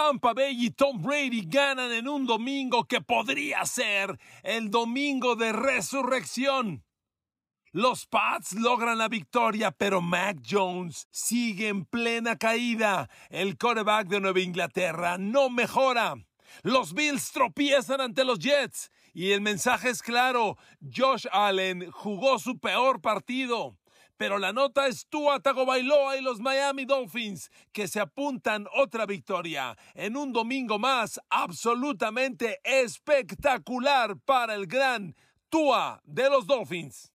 Tampa 0.00 0.32
Bay 0.32 0.56
y 0.64 0.70
Tom 0.70 1.02
Brady 1.02 1.42
ganan 1.44 1.92
en 1.92 2.08
un 2.08 2.24
domingo 2.24 2.84
que 2.84 3.02
podría 3.02 3.66
ser 3.66 4.18
el 4.42 4.70
domingo 4.70 5.36
de 5.36 5.52
resurrección. 5.52 6.82
Los 7.70 8.06
Pats 8.06 8.54
logran 8.54 8.96
la 8.96 9.08
victoria, 9.08 9.72
pero 9.72 10.00
Mac 10.00 10.38
Jones 10.48 11.06
sigue 11.10 11.68
en 11.68 11.84
plena 11.84 12.36
caída. 12.36 13.10
El 13.28 13.58
quarterback 13.58 14.08
de 14.08 14.20
Nueva 14.20 14.40
Inglaterra 14.40 15.18
no 15.18 15.50
mejora. 15.50 16.14
Los 16.62 16.94
Bills 16.94 17.30
tropiezan 17.30 18.00
ante 18.00 18.24
los 18.24 18.38
Jets. 18.38 18.90
Y 19.12 19.32
el 19.32 19.42
mensaje 19.42 19.90
es 19.90 20.00
claro, 20.00 20.56
Josh 20.80 21.26
Allen 21.30 21.90
jugó 21.90 22.38
su 22.38 22.58
peor 22.58 23.02
partido. 23.02 23.76
Pero 24.20 24.38
la 24.38 24.52
nota 24.52 24.86
es 24.86 25.06
Tua 25.08 25.40
Tagovailoa 25.40 26.18
y 26.18 26.20
los 26.20 26.40
Miami 26.40 26.84
Dolphins, 26.84 27.50
que 27.72 27.88
se 27.88 28.00
apuntan 28.00 28.66
otra 28.76 29.06
victoria 29.06 29.78
en 29.94 30.14
un 30.14 30.30
domingo 30.30 30.78
más 30.78 31.18
absolutamente 31.30 32.60
espectacular 32.62 34.18
para 34.18 34.56
el 34.56 34.66
gran 34.66 35.16
Tua 35.48 36.02
de 36.04 36.28
los 36.28 36.46
Dolphins. 36.46 37.10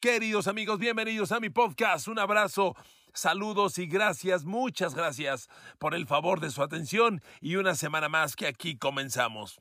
Queridos 0.00 0.48
amigos, 0.48 0.78
bienvenidos 0.78 1.30
a 1.30 1.40
mi 1.40 1.50
podcast. 1.50 2.08
Un 2.08 2.18
abrazo, 2.18 2.74
saludos 3.12 3.76
y 3.76 3.86
gracias, 3.86 4.46
muchas 4.46 4.94
gracias 4.94 5.46
por 5.78 5.94
el 5.94 6.06
favor 6.06 6.40
de 6.40 6.50
su 6.50 6.62
atención 6.62 7.20
y 7.42 7.56
una 7.56 7.74
semana 7.74 8.08
más 8.08 8.34
que 8.34 8.46
aquí 8.46 8.78
comenzamos. 8.78 9.60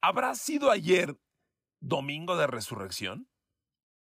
¿Habrá 0.00 0.34
sido 0.34 0.72
ayer 0.72 1.16
domingo 1.80 2.36
de 2.36 2.48
resurrección? 2.48 3.28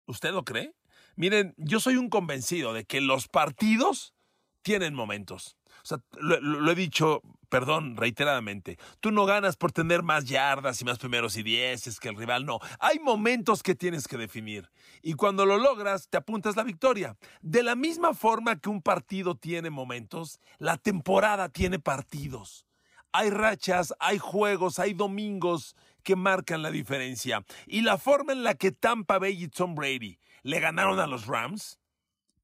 ¿Usted 0.06 0.32
lo 0.32 0.46
cree? 0.46 0.76
Miren, 1.16 1.54
yo 1.58 1.80
soy 1.80 1.98
un 1.98 2.10
convencido 2.10 2.74
de 2.74 2.86
que 2.86 3.02
los 3.02 3.28
partidos 3.28 4.14
tienen 4.62 4.94
momentos. 4.94 5.58
O 5.84 5.86
sea, 5.86 5.98
lo, 6.20 6.72
he 6.72 6.76
dicho, 6.76 7.22
perdón, 7.50 7.98
reiteradamente. 7.98 8.78
Tú 9.00 9.12
no 9.12 9.26
ganas 9.26 9.58
por 9.58 9.72
tener 9.72 10.04
más 10.04 10.26
yardas 10.26 10.80
y 10.82 10.86
más 10.86 11.00
primeros 11.00 11.38
y 11.38 11.44
dieces 11.44 12.00
que 12.00 12.10
el 12.10 12.16
rival, 12.16 12.46
no. 12.46 12.60
Hay 12.80 13.00
momentos 13.00 13.64
que 13.64 13.74
tienes 13.74 14.08
que 14.08 14.18
definir. 14.18 14.70
Y 15.02 15.14
cuando 15.14 15.46
lo 15.46 15.58
logras, 15.58 16.08
te 16.10 16.18
apuntas 16.18 16.56
la 16.56 16.64
victoria. 16.64 17.18
De 17.42 17.64
la 17.64 17.76
misma 17.76 18.14
forma 18.14 18.60
que 18.60 18.70
un 18.70 18.82
partido 18.82 19.36
tiene 19.36 19.72
momentos, 19.72 20.40
la 20.60 20.78
temporada 20.78 21.50
tiene 21.50 21.80
partidos. 21.80 22.68
Hay 23.12 23.30
rachas, 23.30 23.94
hay 24.00 24.20
juegos, 24.20 24.80
hay 24.80 24.94
domingos 24.94 25.76
que 26.02 26.16
marcan 26.16 26.62
la 26.62 26.72
diferencia. 26.72 27.46
Y 27.66 27.82
la 27.82 27.98
forma 27.98 28.34
en 28.34 28.44
la 28.44 28.56
que 28.56 28.72
Tampa 28.72 29.20
Bay 29.20 29.44
y 29.44 29.48
Tom 29.48 29.76
Brady 29.76 30.20
le 30.44 30.60
ganaron 30.60 31.00
a 31.00 31.08
los 31.08 31.28
Rams, 31.28 31.80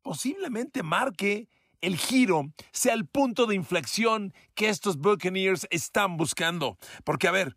posiblemente 0.02 0.84
marque 0.84 1.50
el 1.82 1.98
giro, 1.98 2.52
sea 2.72 2.94
el 2.94 3.06
punto 3.06 3.46
de 3.46 3.56
inflexión 3.56 4.34
que 4.56 4.70
estos 4.70 4.98
Buccaneers 4.98 5.68
están 5.70 6.18
buscando. 6.18 6.78
Porque, 7.04 7.28
a 7.28 7.32
ver, 7.32 7.56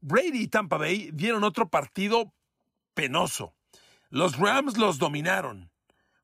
Brady 0.00 0.42
y 0.42 0.48
Tampa 0.48 0.76
Bay 0.76 1.10
dieron 1.12 1.44
otro 1.44 1.68
partido 1.68 2.34
penoso. 2.94 3.54
Los 4.10 4.38
Rams 4.38 4.76
los 4.76 4.98
dominaron. 4.98 5.70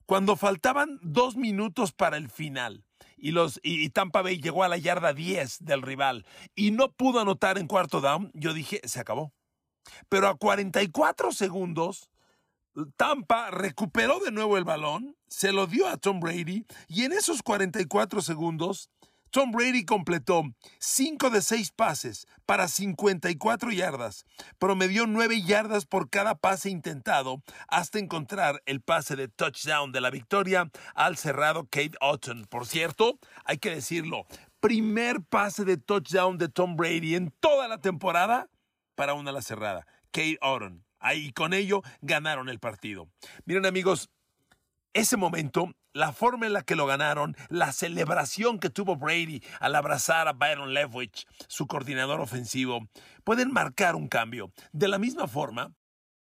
Cuando 0.04 0.36
faltaban 0.36 0.98
dos 1.02 1.36
minutos 1.36 1.92
para 1.92 2.16
el 2.16 2.30
final 2.30 2.87
y, 3.20 3.32
los, 3.32 3.60
y, 3.62 3.88
Tampa 3.90 4.22
Bay 4.22 4.40
llegó 4.40 4.64
a 4.64 4.68
la 4.68 4.76
yarda 4.76 5.12
10 5.12 5.64
del 5.64 5.82
rival 5.82 6.26
y 6.54 6.70
no 6.70 6.90
pudo 6.92 7.20
anotar 7.20 7.58
en 7.58 7.66
cuarto 7.66 8.00
down, 8.00 8.30
yo 8.34 8.52
dije, 8.52 8.80
se 8.84 9.00
acabó. 9.00 9.32
Pero 10.08 10.28
a 10.28 10.36
44 10.36 11.32
segundos, 11.32 12.10
Tampa 12.96 13.50
recuperó 13.50 14.20
de 14.20 14.30
nuevo 14.30 14.56
el 14.56 14.64
balón, 14.64 15.16
se 15.26 15.52
lo 15.52 15.66
dio 15.66 15.88
a 15.88 15.96
Tom 15.96 16.20
Brady 16.20 16.66
y 16.86 17.04
en 17.04 17.12
esos 17.12 17.42
44 17.42 18.22
segundos 18.22 18.90
Tom 19.30 19.50
Brady 19.50 19.84
completó 19.84 20.42
5 20.78 21.30
de 21.30 21.42
6 21.42 21.72
pases 21.72 22.26
para 22.46 22.68
54 22.68 23.72
yardas, 23.72 24.24
promedió 24.58 25.06
9 25.06 25.42
yardas 25.42 25.84
por 25.84 26.08
cada 26.08 26.34
pase 26.34 26.70
intentado 26.70 27.42
hasta 27.68 27.98
encontrar 27.98 28.62
el 28.66 28.80
pase 28.80 29.16
de 29.16 29.28
touchdown 29.28 29.92
de 29.92 30.00
la 30.00 30.10
victoria 30.10 30.70
al 30.94 31.16
cerrado 31.16 31.64
Kate 31.64 31.96
Otton. 32.00 32.46
Por 32.46 32.66
cierto, 32.66 33.18
hay 33.44 33.58
que 33.58 33.70
decirlo, 33.70 34.26
primer 34.60 35.22
pase 35.22 35.64
de 35.64 35.76
touchdown 35.76 36.38
de 36.38 36.48
Tom 36.48 36.76
Brady 36.76 37.14
en 37.14 37.30
toda 37.40 37.68
la 37.68 37.78
temporada 37.78 38.48
para 38.94 39.14
una 39.14 39.32
la 39.32 39.42
cerrada, 39.42 39.86
Kate 40.10 40.38
Otton. 40.40 40.84
Ahí 41.00 41.32
con 41.32 41.52
ello 41.52 41.82
ganaron 42.00 42.48
el 42.48 42.58
partido. 42.58 43.08
Miren 43.44 43.66
amigos, 43.66 44.10
ese 44.94 45.16
momento, 45.16 45.72
la 45.92 46.12
forma 46.12 46.46
en 46.46 46.52
la 46.52 46.62
que 46.62 46.76
lo 46.76 46.86
ganaron, 46.86 47.36
la 47.48 47.72
celebración 47.72 48.58
que 48.58 48.70
tuvo 48.70 48.96
Brady 48.96 49.42
al 49.60 49.74
abrazar 49.74 50.28
a 50.28 50.32
Byron 50.32 50.74
Leftwich, 50.74 51.26
su 51.48 51.66
coordinador 51.66 52.20
ofensivo, 52.20 52.88
pueden 53.24 53.52
marcar 53.52 53.96
un 53.96 54.08
cambio. 54.08 54.52
De 54.72 54.88
la 54.88 54.98
misma 54.98 55.26
forma, 55.26 55.72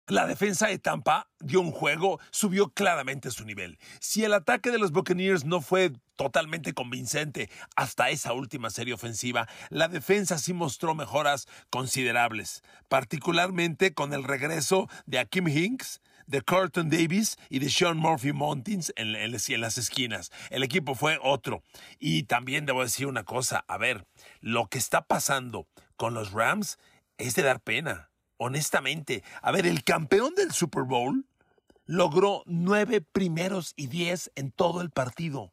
la 0.08 0.28
defensa 0.28 0.68
de 0.68 0.78
Tampa 0.78 1.32
dio 1.40 1.60
un 1.62 1.72
juego, 1.72 2.20
subió 2.30 2.70
claramente 2.70 3.32
su 3.32 3.44
nivel. 3.44 3.80
Si 4.00 4.24
el 4.24 4.34
ataque 4.34 4.70
de 4.70 4.78
los 4.78 4.92
Buccaneers 4.92 5.46
no 5.46 5.62
fue 5.62 5.94
totalmente 6.16 6.74
convincente 6.74 7.50
hasta 7.76 8.12
esa 8.12 8.34
última 8.34 8.70
serie 8.70 8.94
ofensiva, 8.94 9.48
la 9.70 9.88
defensa 9.88 10.38
sí 10.38 10.54
mostró 10.54 10.94
mejoras 10.94 11.48
considerables, 11.72 12.62
particularmente 12.88 13.96
con 13.96 14.14
el 14.14 14.24
regreso 14.24 14.88
de 15.08 15.18
Akim 15.18 15.48
Hinks, 15.48 16.02
de 16.28 16.42
Carlton 16.42 16.90
Davis 16.90 17.38
y 17.50 17.60
de 17.60 17.70
Sean 17.70 17.98
Murphy 17.98 18.34
Montins 18.34 18.94
en, 18.96 19.16
en, 19.16 19.32
las 19.32 19.78
esquinas. 19.78 20.32
El 20.50 20.64
equipo 20.64 20.96
fue 20.96 21.20
otro. 21.22 21.64
Y 22.00 22.24
también 22.24 22.66
debo 22.66 22.84
decir 22.84 23.08
una 23.08 23.24
cosa, 23.24 23.64
a 23.68 23.78
ver, 23.78 24.06
lo 24.42 24.68
que 24.68 24.78
está 24.78 25.02
pasando 25.02 25.68
con 25.96 26.14
los 26.14 26.32
Rams 26.32 26.78
es 27.18 27.36
de 27.36 27.44
dar 27.44 27.62
pena 27.62 28.10
honestamente, 28.38 29.24
a 29.42 29.52
ver, 29.52 29.66
el 29.66 29.84
campeón 29.84 30.36
del 30.36 30.52
Super 30.52 30.84
Bowl 30.84 31.26
logró 31.86 32.44
nueve 32.46 33.02
primeros 33.02 33.74
y 33.76 33.88
diez 33.88 34.32
en 34.36 34.52
todo 34.52 34.82
el 34.82 34.90
partido. 34.90 35.52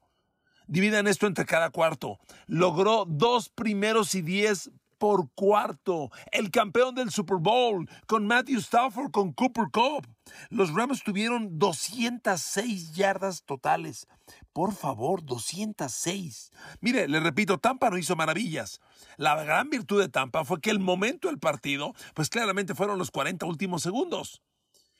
Dividan 0.66 1.06
esto 1.06 1.26
entre 1.26 1.44
cada 1.44 1.70
cuarto. 1.70 2.18
Logró 2.46 3.04
dos 3.06 3.50
primeros 3.50 4.14
y 4.14 4.22
diez 4.22 4.70
por 5.02 5.28
cuarto. 5.34 6.12
El 6.30 6.52
campeón 6.52 6.94
del 6.94 7.10
Super 7.10 7.38
Bowl 7.38 7.90
con 8.06 8.24
Matthew 8.24 8.60
Stafford 8.60 9.10
con 9.10 9.32
Cooper 9.32 9.64
Cup. 9.72 10.06
Los 10.48 10.72
Rams 10.72 11.02
tuvieron 11.02 11.58
206 11.58 12.92
yardas 12.92 13.42
totales. 13.42 14.06
Por 14.52 14.72
favor, 14.72 15.24
206. 15.24 16.52
Mire, 16.80 17.08
le 17.08 17.18
repito, 17.18 17.58
Tampa 17.58 17.90
no 17.90 17.98
hizo 17.98 18.14
maravillas. 18.14 18.80
La 19.16 19.42
gran 19.42 19.70
virtud 19.70 20.00
de 20.00 20.08
Tampa 20.08 20.44
fue 20.44 20.60
que 20.60 20.70
el 20.70 20.78
momento 20.78 21.26
del 21.26 21.40
partido, 21.40 21.94
pues 22.14 22.28
claramente 22.28 22.76
fueron 22.76 22.96
los 22.96 23.10
40 23.10 23.44
últimos 23.44 23.82
segundos. 23.82 24.40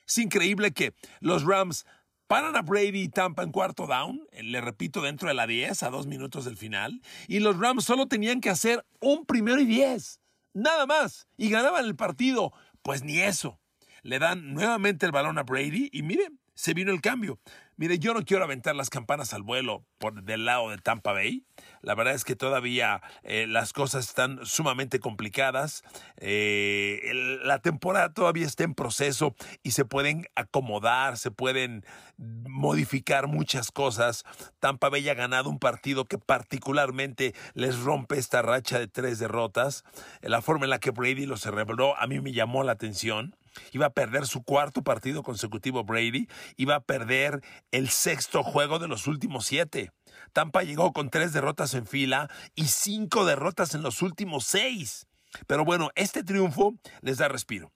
Es 0.05 0.17
increíble 0.17 0.73
que 0.73 0.93
los 1.21 1.45
Rams 1.45 1.85
paran 2.33 2.55
a 2.55 2.63
Brady 2.63 3.03
y 3.03 3.09
Tampa 3.09 3.43
en 3.43 3.51
cuarto 3.51 3.85
down, 3.85 4.27
le 4.41 4.59
repito, 4.59 5.03
dentro 5.03 5.27
de 5.27 5.35
la 5.35 5.45
10 5.45 5.83
a 5.83 5.91
dos 5.91 6.07
minutos 6.07 6.45
del 6.45 6.57
final, 6.57 6.99
y 7.27 7.41
los 7.41 7.59
Rams 7.59 7.83
solo 7.83 8.07
tenían 8.07 8.41
que 8.41 8.49
hacer 8.49 8.83
un 8.99 9.27
primero 9.27 9.61
y 9.61 9.65
10. 9.65 10.19
Nada 10.55 10.87
más. 10.87 11.27
Y 11.37 11.51
ganaban 11.51 11.85
el 11.85 11.95
partido. 11.95 12.51
Pues 12.81 13.03
ni 13.03 13.19
eso. 13.19 13.59
Le 14.01 14.17
dan 14.17 14.55
nuevamente 14.55 15.05
el 15.05 15.11
balón 15.11 15.37
a 15.37 15.43
Brady 15.43 15.91
y 15.93 16.01
miren, 16.01 16.39
se 16.55 16.73
vino 16.73 16.91
el 16.91 17.01
cambio. 17.01 17.39
Mire, 17.75 17.97
yo 17.97 18.13
no 18.13 18.23
quiero 18.23 18.43
aventar 18.43 18.75
las 18.75 18.91
campanas 18.91 19.33
al 19.33 19.41
vuelo 19.41 19.83
por 19.97 20.21
del 20.23 20.45
lado 20.45 20.69
de 20.69 20.77
Tampa 20.77 21.11
Bay. 21.11 21.43
La 21.81 21.95
verdad 21.95 22.13
es 22.13 22.23
que 22.23 22.35
todavía 22.35 23.01
eh, 23.23 23.47
las 23.47 23.73
cosas 23.73 24.07
están 24.07 24.45
sumamente 24.45 24.99
complicadas. 24.99 25.83
Eh, 26.17 27.01
la 27.43 27.59
temporada 27.59 28.13
todavía 28.13 28.45
está 28.45 28.63
en 28.63 28.75
proceso 28.75 29.35
y 29.63 29.71
se 29.71 29.85
pueden 29.85 30.27
acomodar, 30.35 31.17
se 31.17 31.31
pueden 31.31 31.83
modificar 32.17 33.25
muchas 33.25 33.71
cosas. 33.71 34.23
Tampa 34.59 34.89
Bay 34.89 35.09
ha 35.09 35.15
ganado 35.15 35.49
un 35.49 35.57
partido 35.57 36.05
que 36.05 36.19
particularmente 36.19 37.33
les 37.55 37.79
rompe 37.79 38.19
esta 38.19 38.43
racha 38.43 38.77
de 38.77 38.87
tres 38.87 39.17
derrotas. 39.17 39.83
La 40.21 40.43
forma 40.43 40.65
en 40.65 40.69
la 40.69 40.79
que 40.79 40.91
Brady 40.91 41.25
lo 41.25 41.37
celebró 41.37 41.97
a 41.97 42.05
mí 42.05 42.19
me 42.19 42.33
llamó 42.33 42.63
la 42.63 42.73
atención. 42.73 43.35
Iba 43.71 43.87
a 43.87 43.93
perder 43.93 44.25
su 44.25 44.43
cuarto 44.43 44.83
partido 44.83 45.23
consecutivo 45.23 45.83
Brady, 45.83 46.27
iba 46.57 46.75
a 46.75 46.79
perder 46.81 47.41
el 47.71 47.89
sexto 47.89 48.43
juego 48.43 48.79
de 48.79 48.87
los 48.87 49.07
últimos 49.07 49.45
siete. 49.45 49.91
Tampa 50.31 50.63
llegó 50.63 50.93
con 50.93 51.09
tres 51.09 51.33
derrotas 51.33 51.73
en 51.73 51.85
fila 51.85 52.29
y 52.55 52.65
cinco 52.65 53.25
derrotas 53.25 53.75
en 53.75 53.81
los 53.81 54.01
últimos 54.01 54.45
seis. 54.45 55.07
Pero 55.47 55.65
bueno, 55.65 55.89
este 55.95 56.23
triunfo 56.23 56.73
les 57.01 57.17
da 57.17 57.27
respiro. 57.27 57.71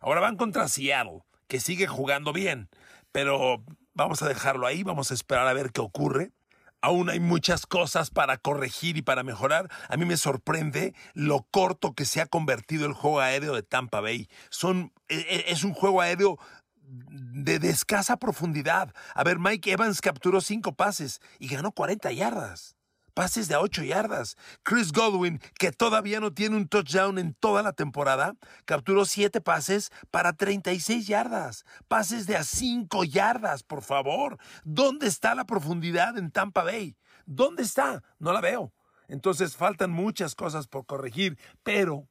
Ahora 0.00 0.20
van 0.20 0.36
contra 0.36 0.68
Seattle, 0.68 1.22
que 1.46 1.60
sigue 1.60 1.86
jugando 1.86 2.32
bien, 2.32 2.68
pero 3.12 3.62
vamos 3.92 4.22
a 4.22 4.28
dejarlo 4.28 4.66
ahí, 4.66 4.82
vamos 4.82 5.10
a 5.10 5.14
esperar 5.14 5.46
a 5.46 5.52
ver 5.52 5.72
qué 5.72 5.80
ocurre. 5.80 6.32
Aún 6.82 7.10
hay 7.10 7.20
muchas 7.20 7.66
cosas 7.66 8.10
para 8.10 8.38
corregir 8.38 8.96
y 8.96 9.02
para 9.02 9.22
mejorar. 9.22 9.70
A 9.88 9.96
mí 9.96 10.06
me 10.06 10.16
sorprende 10.16 10.94
lo 11.14 11.42
corto 11.50 11.94
que 11.94 12.04
se 12.04 12.20
ha 12.20 12.26
convertido 12.26 12.86
el 12.86 12.94
juego 12.94 13.20
aéreo 13.20 13.54
de 13.54 13.62
Tampa 13.62 14.00
Bay. 14.00 14.28
Son, 14.48 14.92
e, 15.08 15.16
e, 15.18 15.52
es 15.52 15.64
un 15.64 15.74
juego 15.74 16.00
aéreo 16.00 16.38
de, 16.82 17.58
de, 17.58 17.68
escasa 17.68 18.16
profundidad. 18.16 18.94
A 19.14 19.24
ver, 19.24 19.38
Mike 19.38 19.72
Evans 19.72 20.00
capturó 20.00 20.40
cinco 20.40 20.74
pases 20.74 21.20
y 21.38 21.48
ganó 21.48 21.72
40 21.72 22.10
yardas. 22.12 22.76
Pases 23.10 23.48
de 23.48 23.54
a 23.54 23.60
8 23.60 23.82
yardas. 23.84 24.36
Chris 24.62 24.92
Godwin, 24.92 25.40
que 25.58 25.72
todavía 25.72 26.20
no 26.20 26.32
tiene 26.32 26.56
un 26.56 26.68
touchdown 26.68 27.18
en 27.18 27.34
toda 27.34 27.62
la 27.62 27.72
temporada, 27.72 28.34
capturó 28.64 29.04
7 29.04 29.40
pases 29.40 29.90
para 30.10 30.32
36 30.32 31.06
yardas. 31.06 31.64
Pases 31.88 32.26
de 32.26 32.36
a 32.36 32.44
5 32.44 33.04
yardas, 33.04 33.62
por 33.62 33.82
favor. 33.82 34.38
¿Dónde 34.64 35.06
está 35.06 35.34
la 35.34 35.44
profundidad 35.44 36.16
en 36.18 36.30
Tampa 36.30 36.64
Bay? 36.64 36.96
¿Dónde 37.26 37.62
está? 37.62 38.02
No 38.18 38.32
la 38.32 38.40
veo. 38.40 38.72
Entonces 39.08 39.56
faltan 39.56 39.90
muchas 39.90 40.34
cosas 40.34 40.68
por 40.68 40.86
corregir, 40.86 41.36
pero 41.62 42.08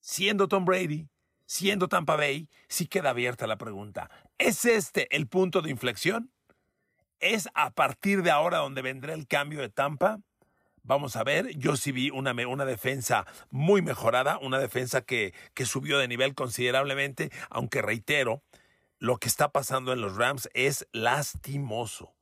siendo 0.00 0.48
Tom 0.48 0.64
Brady, 0.64 1.08
siendo 1.46 1.88
Tampa 1.88 2.16
Bay, 2.16 2.48
sí 2.68 2.86
queda 2.86 3.10
abierta 3.10 3.46
la 3.46 3.58
pregunta. 3.58 4.10
¿Es 4.38 4.64
este 4.64 5.14
el 5.16 5.28
punto 5.28 5.62
de 5.62 5.70
inflexión? 5.70 6.32
¿Es 7.20 7.48
a 7.54 7.70
partir 7.70 8.22
de 8.22 8.30
ahora 8.30 8.58
donde 8.58 8.82
vendrá 8.82 9.14
el 9.14 9.26
cambio 9.26 9.60
de 9.60 9.70
Tampa? 9.70 10.20
Vamos 10.82 11.16
a 11.16 11.24
ver, 11.24 11.56
yo 11.56 11.76
sí 11.76 11.90
vi 11.90 12.10
una, 12.10 12.32
una 12.46 12.64
defensa 12.64 13.26
muy 13.50 13.82
mejorada, 13.82 14.38
una 14.38 14.58
defensa 14.58 15.00
que, 15.00 15.34
que 15.54 15.66
subió 15.66 15.98
de 15.98 16.08
nivel 16.08 16.34
considerablemente, 16.34 17.32
aunque 17.50 17.82
reitero, 17.82 18.42
lo 18.98 19.16
que 19.16 19.28
está 19.28 19.50
pasando 19.50 19.92
en 19.92 20.00
los 20.00 20.16
Rams 20.16 20.48
es 20.54 20.86
lastimoso. 20.92 22.14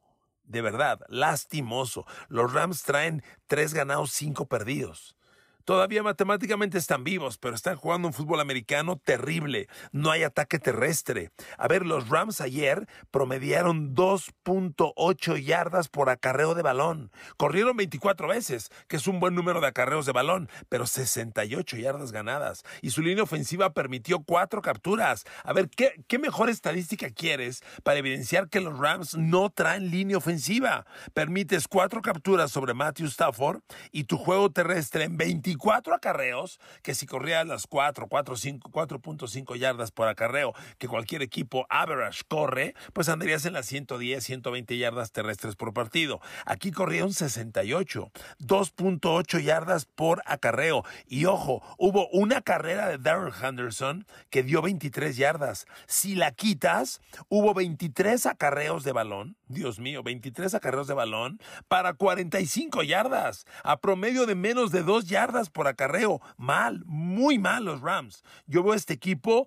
De 0.44 0.62
verdad, 0.62 1.00
lastimoso. 1.08 2.06
Los 2.28 2.52
Rams 2.52 2.82
traen 2.84 3.22
tres 3.46 3.74
ganados, 3.74 4.12
cinco 4.12 4.46
perdidos. 4.46 5.16
Todavía 5.64 6.02
matemáticamente 6.02 6.76
están 6.76 7.04
vivos, 7.04 7.38
pero 7.38 7.54
están 7.54 7.76
jugando 7.76 8.06
un 8.06 8.12
fútbol 8.12 8.40
americano 8.40 9.00
terrible. 9.02 9.66
No 9.92 10.10
hay 10.10 10.22
ataque 10.22 10.58
terrestre. 10.58 11.30
A 11.56 11.68
ver, 11.68 11.86
los 11.86 12.10
Rams 12.10 12.42
ayer 12.42 12.86
promediaron 13.10 13.94
2.8 13.94 15.42
yardas 15.42 15.88
por 15.88 16.10
acarreo 16.10 16.54
de 16.54 16.60
balón. 16.60 17.10
Corrieron 17.38 17.78
24 17.78 18.28
veces, 18.28 18.68
que 18.88 18.96
es 18.96 19.06
un 19.06 19.20
buen 19.20 19.34
número 19.34 19.62
de 19.62 19.68
acarreos 19.68 20.04
de 20.04 20.12
balón, 20.12 20.50
pero 20.68 20.86
68 20.86 21.78
yardas 21.78 22.12
ganadas. 22.12 22.62
Y 22.82 22.90
su 22.90 23.00
línea 23.00 23.22
ofensiva 23.22 23.72
permitió 23.72 24.22
cuatro 24.22 24.60
capturas. 24.60 25.24
A 25.44 25.54
ver, 25.54 25.70
¿qué, 25.70 26.18
mejor 26.18 26.50
estadística 26.50 27.08
quieres 27.08 27.62
para 27.82 28.00
evidenciar 28.00 28.50
que 28.50 28.60
los 28.60 28.78
Rams 28.78 29.16
no 29.16 29.48
traen 29.48 29.90
línea 29.90 30.18
ofensiva? 30.18 30.84
Permites 31.14 31.68
cuatro 31.68 32.02
capturas 32.02 32.50
sobre 32.50 32.74
Matthew 32.74 33.06
Stafford 33.06 33.62
y 33.92 34.04
tu 34.04 34.18
juego 34.18 34.50
terrestre 34.50 35.04
en 35.04 35.16
24 35.16 35.53
cuatro 35.56 35.94
acarreos, 35.94 36.58
que 36.82 36.94
si 36.94 37.06
corría 37.06 37.44
las 37.44 37.66
4, 37.66 38.06
4, 38.08 38.36
5, 38.36 38.70
4.5 38.70 39.56
yardas 39.56 39.90
por 39.90 40.08
acarreo, 40.08 40.54
que 40.78 40.88
cualquier 40.88 41.22
equipo 41.22 41.66
average 41.68 42.22
corre, 42.28 42.74
pues 42.92 43.08
andarías 43.08 43.44
en 43.46 43.52
las 43.52 43.66
110, 43.66 44.24
120 44.24 44.78
yardas 44.78 45.12
terrestres 45.12 45.56
por 45.56 45.72
partido. 45.72 46.20
Aquí 46.46 46.70
corría 46.70 47.04
un 47.04 47.12
68, 47.12 48.10
2.8 48.40 49.42
yardas 49.42 49.86
por 49.86 50.22
acarreo. 50.26 50.84
Y 51.06 51.26
ojo, 51.26 51.62
hubo 51.78 52.08
una 52.08 52.42
carrera 52.42 52.88
de 52.88 52.98
Darrell 52.98 53.34
Henderson 53.40 54.06
que 54.30 54.42
dio 54.42 54.62
23 54.62 55.16
yardas. 55.16 55.66
Si 55.86 56.14
la 56.14 56.32
quitas, 56.32 57.00
hubo 57.28 57.54
23 57.54 58.26
acarreos 58.26 58.84
de 58.84 58.92
balón. 58.92 59.36
Dios 59.48 59.78
mío, 59.78 60.02
23 60.02 60.54
acarreos 60.54 60.86
de 60.86 60.94
balón 60.94 61.40
para 61.68 61.94
45 61.94 62.82
yardas, 62.82 63.46
a 63.62 63.80
promedio 63.80 64.26
de 64.26 64.34
menos 64.34 64.70
de 64.70 64.82
2 64.82 65.06
yardas 65.06 65.50
por 65.50 65.68
acarreo. 65.68 66.20
Mal, 66.36 66.82
muy 66.86 67.38
mal 67.38 67.64
los 67.64 67.80
Rams. 67.80 68.22
Yo 68.46 68.62
veo 68.62 68.74
este 68.74 68.94
equipo 68.94 69.46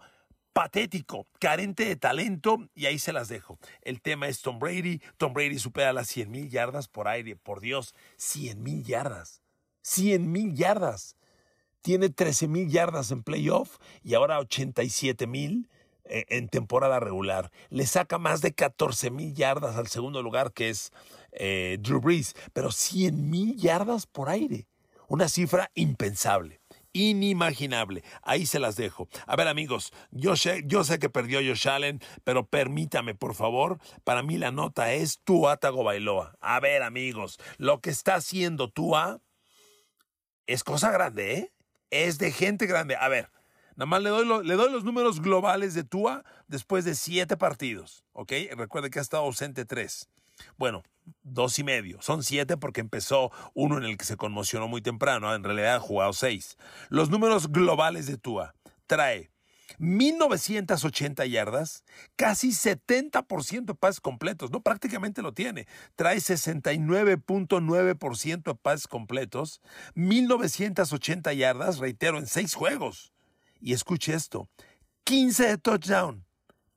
patético, 0.54 1.28
carente 1.40 1.86
de 1.86 1.96
talento, 1.96 2.68
y 2.74 2.88
ahí 2.88 2.98
se 2.98 3.14
las 3.14 3.28
dejo. 3.28 3.60
El 3.82 4.02
tema 4.02 4.28
es 4.28 4.42
Tom 4.42 4.58
Brady. 4.58 5.02
Tom 5.18 5.34
Brady 5.34 5.60
supera 5.60 5.94
las 5.94 6.08
100 6.08 6.32
mil 6.32 6.50
yardas 6.50 6.88
por 6.88 7.08
aire. 7.08 7.36
Por 7.36 7.60
Dios, 7.60 7.94
100 8.18 8.64
mil 8.64 8.84
yardas. 8.84 9.42
100 9.84 10.32
mil 10.32 10.56
yardas. 10.56 11.16
Tiene 11.82 12.10
13 12.10 12.48
mil 12.48 12.70
yardas 12.70 13.12
en 13.12 13.24
playoff 13.24 13.78
y 14.04 14.16
ahora 14.16 14.40
87 14.40 15.28
mil 15.28 15.70
en 16.10 16.50
temporada 16.50 17.00
regular. 17.00 17.52
Le 17.70 17.86
saca 17.86 18.18
más 18.18 18.42
de 18.42 18.54
14 18.54 19.12
mil 19.12 19.34
yardas 19.34 19.76
al 19.76 19.88
segundo 19.88 20.22
lugar, 20.22 20.54
que 20.54 20.70
es 20.70 20.92
eh, 21.32 21.78
Drew 21.80 22.02
Brees, 22.02 22.36
pero 22.54 22.72
100 22.72 23.30
mil 23.30 23.56
yardas 23.58 24.08
por 24.08 24.30
aire. 24.30 24.68
Una 25.08 25.30
cifra 25.30 25.72
impensable 25.74 26.60
inimaginable. 26.98 28.04
Ahí 28.24 28.46
se 28.46 28.60
las 28.60 28.76
dejo. 28.76 29.08
A 29.28 29.36
ver, 29.36 29.48
amigos, 29.48 29.94
yo 30.10 30.36
sé, 30.36 30.64
yo 30.66 30.84
sé 30.84 30.98
que 30.98 31.10
perdió 31.10 31.40
Josh 31.40 31.68
Allen, 31.68 32.02
pero 32.24 32.48
permítame, 32.48 33.14
por 33.14 33.36
favor. 33.36 33.78
Para 34.04 34.24
mí 34.24 34.38
la 34.38 34.52
nota 34.52 34.92
es 34.94 35.20
Tua 35.24 35.58
Tagovailoa. 35.58 36.36
A 36.42 36.60
ver, 36.60 36.82
amigos, 36.82 37.40
lo 37.58 37.82
que 37.82 37.92
está 37.92 38.16
haciendo 38.16 38.70
Tua 38.70 39.22
es 40.48 40.64
cosa 40.64 40.92
grande, 40.92 41.34
¿eh? 41.36 41.54
Es 41.90 42.18
de 42.18 42.32
gente 42.32 42.66
grande. 42.66 42.96
A 42.96 43.08
ver, 43.08 43.30
nada 43.78 43.86
más 43.86 44.02
le 44.02 44.10
doy, 44.10 44.26
los 44.26 44.84
números 44.84 45.22
globales 45.22 45.74
de 45.74 45.86
Tua 45.86 46.26
después 46.48 46.84
de 46.84 46.96
siete 46.96 47.38
partidos, 47.38 48.04
¿ok? 48.14 48.34
Recuerde 48.58 48.90
que 48.90 49.00
ha 49.00 49.02
estado 49.02 49.24
ausente 49.24 49.64
tres. 49.64 50.10
Bueno, 50.58 50.84
dos 51.24 51.58
y 51.60 51.64
medio. 51.64 52.02
Son 52.02 52.24
siete 52.24 52.58
porque 52.58 52.82
empezó 52.82 53.32
uno 53.54 53.78
en 53.78 53.86
el 53.86 53.98
que 53.98 54.04
se 54.06 54.18
conmocionó 54.18 54.68
muy 54.68 54.82
temprano. 54.82 55.34
En 55.34 55.44
realidad 55.44 55.76
ha 55.76 55.80
jugado 55.80 56.12
seis. 56.14 56.58
Los 56.90 57.10
números 57.10 57.52
globales 57.52 58.08
de 58.08 58.18
Tua. 58.18 58.54
Trae 58.86 59.32
1980 59.80 61.26
yardas, 61.26 61.84
casi 62.16 62.50
70% 62.50 63.66
de 63.66 63.76
pases 63.76 64.02
completos, 64.02 64.52
no 64.52 64.62
prácticamente 64.62 65.22
lo 65.22 65.34
tiene. 65.34 65.68
Trae 65.96 66.18
69.9% 66.18 68.44
de 68.44 68.56
pases 68.56 68.88
completos, 68.88 69.62
1980 69.96 71.34
yardas, 71.34 71.80
reitero, 71.80 72.18
en 72.18 72.28
seis 72.28 72.56
juegos. 72.56 73.12
Y 73.60 73.74
escuche 73.74 74.14
esto, 74.14 74.50
15 75.04 75.48
de 75.48 75.58
touchdown, 75.58 76.26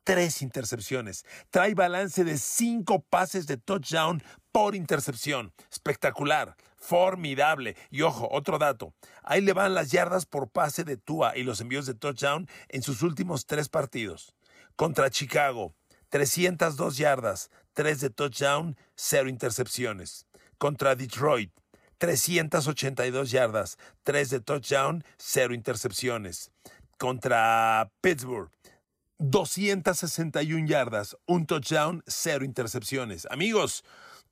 tres 0.04 0.42
intercepciones. 0.42 1.24
Trae 1.50 1.74
balance 1.74 2.24
de 2.24 2.38
cinco 2.38 3.02
pases 3.02 3.46
de 3.46 3.56
touchdown 3.56 4.22
por 4.52 4.74
intercepción. 4.74 5.52
Espectacular, 5.70 6.56
formidable. 6.76 7.76
Y 7.90 8.02
ojo, 8.02 8.28
otro 8.30 8.58
dato. 8.58 8.94
Ahí 9.22 9.40
le 9.40 9.52
van 9.52 9.74
las 9.74 9.90
yardas 9.90 10.26
por 10.26 10.50
pase 10.50 10.84
de 10.84 10.96
Tua 10.96 11.36
y 11.36 11.42
los 11.42 11.60
envíos 11.60 11.86
de 11.86 11.94
touchdown 11.94 12.48
en 12.68 12.82
sus 12.82 13.02
últimos 13.02 13.46
tres 13.46 13.68
partidos. 13.68 14.34
Contra 14.76 15.10
Chicago, 15.10 15.74
302 16.08 16.96
yardas, 16.96 17.50
3 17.74 18.00
de 18.00 18.10
touchdown, 18.10 18.76
0 18.96 19.28
intercepciones. 19.28 20.26
Contra 20.58 20.96
Detroit, 20.96 21.52
382 22.00 23.30
yardas, 23.30 23.78
3 24.02 24.30
de 24.30 24.40
touchdown, 24.40 25.04
0 25.18 25.54
intercepciones. 25.54 26.50
Contra 26.98 27.90
Pittsburgh, 28.00 28.50
261 29.18 30.66
yardas, 30.66 31.16
un 31.26 31.46
touchdown, 31.46 32.02
cero 32.06 32.44
intercepciones. 32.44 33.26
Amigos, 33.30 33.84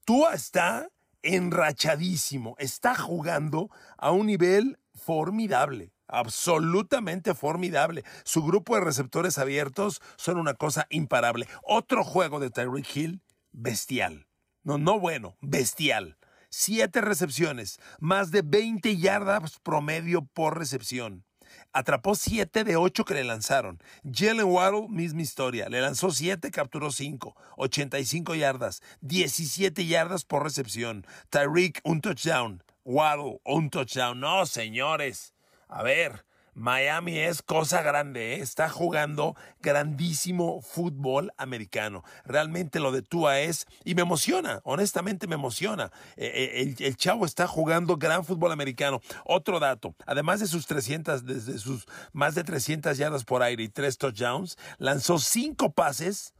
Tua 0.05 0.35
está 0.35 0.89
enrachadísimo, 1.23 2.57
está 2.59 2.95
jugando 2.95 3.71
a 3.99 4.11
un 4.11 4.27
nivel 4.27 4.79
formidable 4.95 5.93
absolutamente 6.11 7.35
formidable. 7.35 8.03
Su 8.25 8.43
grupo 8.43 8.75
de 8.75 8.81
receptores 8.81 9.37
abiertos 9.37 10.01
son 10.17 10.39
una 10.39 10.55
cosa 10.55 10.87
imparable. 10.89 11.47
Otro 11.63 12.03
juego 12.03 12.41
de 12.41 12.49
Tyreek 12.49 12.97
Hill, 12.97 13.21
bestial. 13.53 14.27
No, 14.63 14.79
no 14.79 14.99
bueno, 14.99 15.37
bestial. 15.43 16.17
Siete 16.51 17.03
recepciones, 17.03 17.79
más 18.01 18.31
de 18.31 18.43
20 18.43 18.97
yardas 18.97 19.59
promedio 19.63 20.23
por 20.33 20.59
recepción. 20.59 21.25
Atrapó 21.73 22.15
7 22.15 22.65
de 22.65 22.77
8 22.77 23.05
que 23.05 23.15
le 23.15 23.25
lanzaron. 23.25 23.79
Jalen 24.11 24.47
Waddle, 24.47 24.89
misma 24.89 25.23
historia. 25.23 25.69
Le 25.69 25.81
lanzó 25.81 26.11
7, 26.11 26.51
capturó 26.51 26.91
5. 26.91 27.37
85 27.57 28.35
yardas. 28.35 28.83
17 29.03 29.87
yardas 29.87 30.25
por 30.25 30.43
recepción. 30.43 31.07
Tyreek, 31.31 31.81
un 31.85 32.01
touchdown. 32.01 32.63
Waddle, 32.85 33.41
un 33.45 33.71
touchdown. 33.71 34.21
No, 34.21 34.47
señores. 34.47 35.35
A 35.69 35.83
ver, 35.83 36.25
Miami 36.59 37.21
es 37.21 37.41
cosa 37.41 37.83
grande, 37.83 38.35
¿eh? 38.35 38.41
está 38.41 38.69
jugando 38.69 39.37
grandísimo 39.61 40.61
fútbol 40.61 41.33
americano. 41.37 42.03
Realmente 42.25 42.81
lo 42.81 42.91
de 42.91 43.03
Tua 43.03 43.39
es, 43.39 43.67
y 43.85 43.95
me 43.95 44.03
emociona, 44.03 44.61
honestamente 44.65 45.29
me 45.29 45.37
emociona. 45.37 45.93
Eh, 46.17 46.27
eh, 46.35 46.63
el, 46.63 46.85
el, 46.85 46.97
chavo 46.97 47.25
está 47.27 47.47
jugando 47.47 47.97
gran 47.97 48.25
fútbol 48.25 48.51
americano. 48.51 49.01
Otro 49.25 49.61
dato, 49.61 49.95
además 50.05 50.41
de 50.41 50.49
sus 50.49 50.67
300, 50.67 51.25
desde 51.25 51.59
sus 51.59 51.87
más 52.13 52.35
de 52.35 52.43
300 52.43 52.99
yardas 52.99 53.25
por 53.25 53.45
aire 53.45 53.63
y 53.63 53.69
tres 53.69 53.97
touchdowns, 53.97 54.59
lanzó 54.79 55.19
cinco 55.21 55.73
pases 55.73 56.35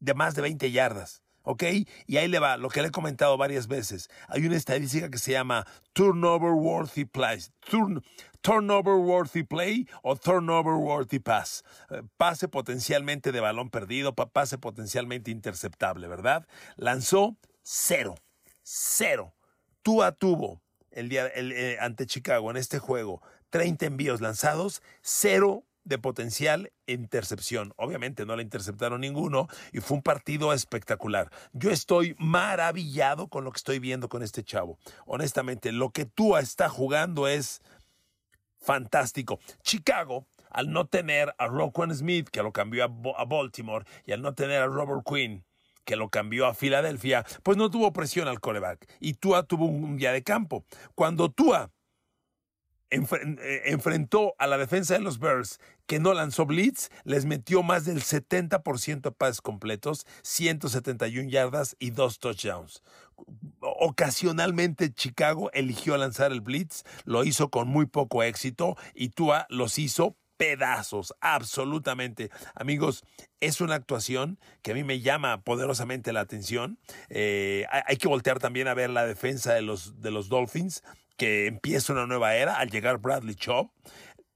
de 0.00 0.14
más 0.14 0.34
de 0.34 0.42
20 0.42 0.70
yardas. 0.70 1.22
¿Ok? 1.48 1.64
Y 2.06 2.18
ahí 2.18 2.28
le 2.28 2.38
va, 2.38 2.58
lo 2.58 2.68
que 2.68 2.82
le 2.82 2.88
he 2.88 2.90
comentado 2.90 3.38
varias 3.38 3.68
veces. 3.68 4.10
Hay 4.28 4.44
una 4.44 4.56
estadística 4.56 5.08
que 5.08 5.16
se 5.16 5.32
llama 5.32 5.66
turnover 5.94 6.52
worthy 6.52 7.06
plays. 7.06 7.52
turnover 8.42 8.96
worthy 8.96 9.42
play 9.44 9.88
o 10.02 10.14
turnover 10.14 10.74
worthy 10.74 11.18
pass. 11.18 11.64
Eh, 11.88 12.02
pase 12.18 12.48
potencialmente 12.48 13.32
de 13.32 13.40
balón 13.40 13.70
perdido, 13.70 14.14
pase 14.14 14.58
potencialmente 14.58 15.30
interceptable, 15.30 16.06
¿verdad? 16.06 16.46
Lanzó 16.76 17.38
cero, 17.62 18.14
cero. 18.62 19.34
Tua 19.82 20.12
tuvo 20.12 20.60
el 20.90 21.08
día 21.08 21.30
eh, 21.34 21.78
ante 21.80 22.04
Chicago 22.04 22.50
en 22.50 22.58
este 22.58 22.78
juego 22.78 23.22
30 23.48 23.86
envíos 23.86 24.20
lanzados, 24.20 24.82
cero 25.00 25.64
de 25.88 25.98
potencial 25.98 26.72
intercepción. 26.86 27.72
Obviamente 27.76 28.26
no 28.26 28.36
le 28.36 28.42
interceptaron 28.42 29.00
ninguno 29.00 29.48
y 29.72 29.80
fue 29.80 29.96
un 29.96 30.02
partido 30.02 30.52
espectacular. 30.52 31.30
Yo 31.52 31.70
estoy 31.70 32.14
maravillado 32.18 33.28
con 33.28 33.44
lo 33.44 33.52
que 33.52 33.58
estoy 33.58 33.78
viendo 33.78 34.08
con 34.08 34.22
este 34.22 34.44
chavo. 34.44 34.78
Honestamente, 35.06 35.72
lo 35.72 35.90
que 35.90 36.04
Tua 36.04 36.40
está 36.40 36.68
jugando 36.68 37.28
es 37.28 37.62
fantástico. 38.60 39.40
Chicago, 39.62 40.26
al 40.50 40.70
no 40.70 40.86
tener 40.86 41.34
a 41.38 41.46
Roquan 41.46 41.94
Smith, 41.94 42.28
que 42.28 42.42
lo 42.42 42.52
cambió 42.52 42.84
a, 42.84 43.24
Baltimore, 43.24 43.84
y 44.04 44.12
al 44.12 44.22
no 44.22 44.34
tener 44.34 44.62
a 44.62 44.66
Robert 44.66 45.02
Quinn, 45.06 45.44
que 45.84 45.96
lo 45.96 46.10
cambió 46.10 46.46
a 46.46 46.54
Filadelfia, 46.54 47.24
pues 47.42 47.56
no 47.56 47.70
tuvo 47.70 47.92
presión 47.92 48.28
al 48.28 48.40
coreback. 48.40 48.86
Y 49.00 49.14
Tua 49.14 49.44
tuvo 49.44 49.66
un 49.66 49.96
día 49.96 50.12
de 50.12 50.22
campo. 50.22 50.64
Cuando 50.94 51.30
Tua 51.30 51.70
enfrentó 52.90 54.34
a 54.38 54.46
la 54.46 54.58
defensa 54.58 54.94
de 54.94 55.00
los 55.00 55.18
Bears 55.18 55.60
que 55.86 55.98
no 55.98 56.12
lanzó 56.14 56.46
blitz, 56.46 56.90
les 57.04 57.24
metió 57.24 57.62
más 57.62 57.84
del 57.84 58.02
70% 58.02 59.00
de 59.00 59.10
pases 59.12 59.40
completos, 59.40 60.06
171 60.22 61.30
yardas 61.30 61.76
y 61.78 61.90
dos 61.90 62.18
touchdowns. 62.18 62.82
Ocasionalmente 63.60 64.92
Chicago 64.92 65.50
eligió 65.52 65.96
lanzar 65.96 66.30
el 66.32 66.40
blitz, 66.40 66.84
lo 67.04 67.24
hizo 67.24 67.50
con 67.50 67.68
muy 67.68 67.86
poco 67.86 68.22
éxito 68.22 68.76
y 68.94 69.10
Tua 69.10 69.46
los 69.48 69.78
hizo 69.78 70.16
pedazos, 70.38 71.14
absolutamente. 71.20 72.30
Amigos, 72.54 73.04
es 73.40 73.60
una 73.60 73.74
actuación 73.74 74.38
que 74.62 74.70
a 74.70 74.74
mí 74.74 74.84
me 74.84 75.00
llama 75.00 75.42
poderosamente 75.42 76.12
la 76.12 76.20
atención. 76.20 76.78
Eh, 77.10 77.66
hay 77.70 77.96
que 77.96 78.08
voltear 78.08 78.38
también 78.38 78.68
a 78.68 78.74
ver 78.74 78.88
la 78.88 79.04
defensa 79.04 79.52
de 79.52 79.62
los, 79.62 80.00
de 80.00 80.10
los 80.10 80.28
Dolphins 80.28 80.82
que 81.18 81.46
empieza 81.46 81.92
una 81.92 82.06
nueva 82.06 82.36
era 82.36 82.58
al 82.58 82.70
llegar 82.70 82.98
Bradley 82.98 83.34
Chubb. 83.34 83.70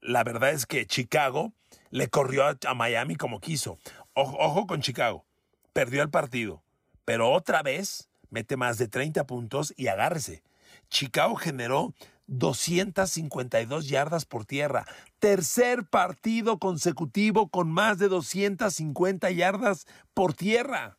La 0.03 0.25
verdad 0.25 0.51
es 0.51 0.67
que 0.67 0.85
Chicago 0.85 1.55
le 1.91 2.09
corrió 2.09 2.45
a, 2.45 2.75
Miami 2.75 3.15
como 3.17 3.41
quiso. 3.41 3.79
Ojo, 4.15 4.67
con 4.67 4.83
Chicago. 4.83 5.25
Perdió 5.73 6.03
el 6.03 6.11
partido, 6.11 6.63
pero 7.07 7.31
otra 7.31 7.63
vez 7.63 8.11
mete 8.29 8.57
más 8.57 8.77
de 8.77 8.89
30 8.89 9.25
puntos 9.27 9.73
y 9.77 9.87
agárrese. 9.87 10.43
Chicago 10.91 11.37
generó 11.37 11.95
252 12.27 13.89
yardas 13.89 14.27
por 14.27 14.45
tierra. 14.45 14.85
Tercer 15.21 15.87
partido 15.87 16.59
consecutivo 16.59 17.49
con 17.49 17.71
más 17.71 17.99
de 17.99 18.09
250 18.09 19.31
yardas 19.31 19.87
por 20.15 20.35
tierra. 20.35 20.99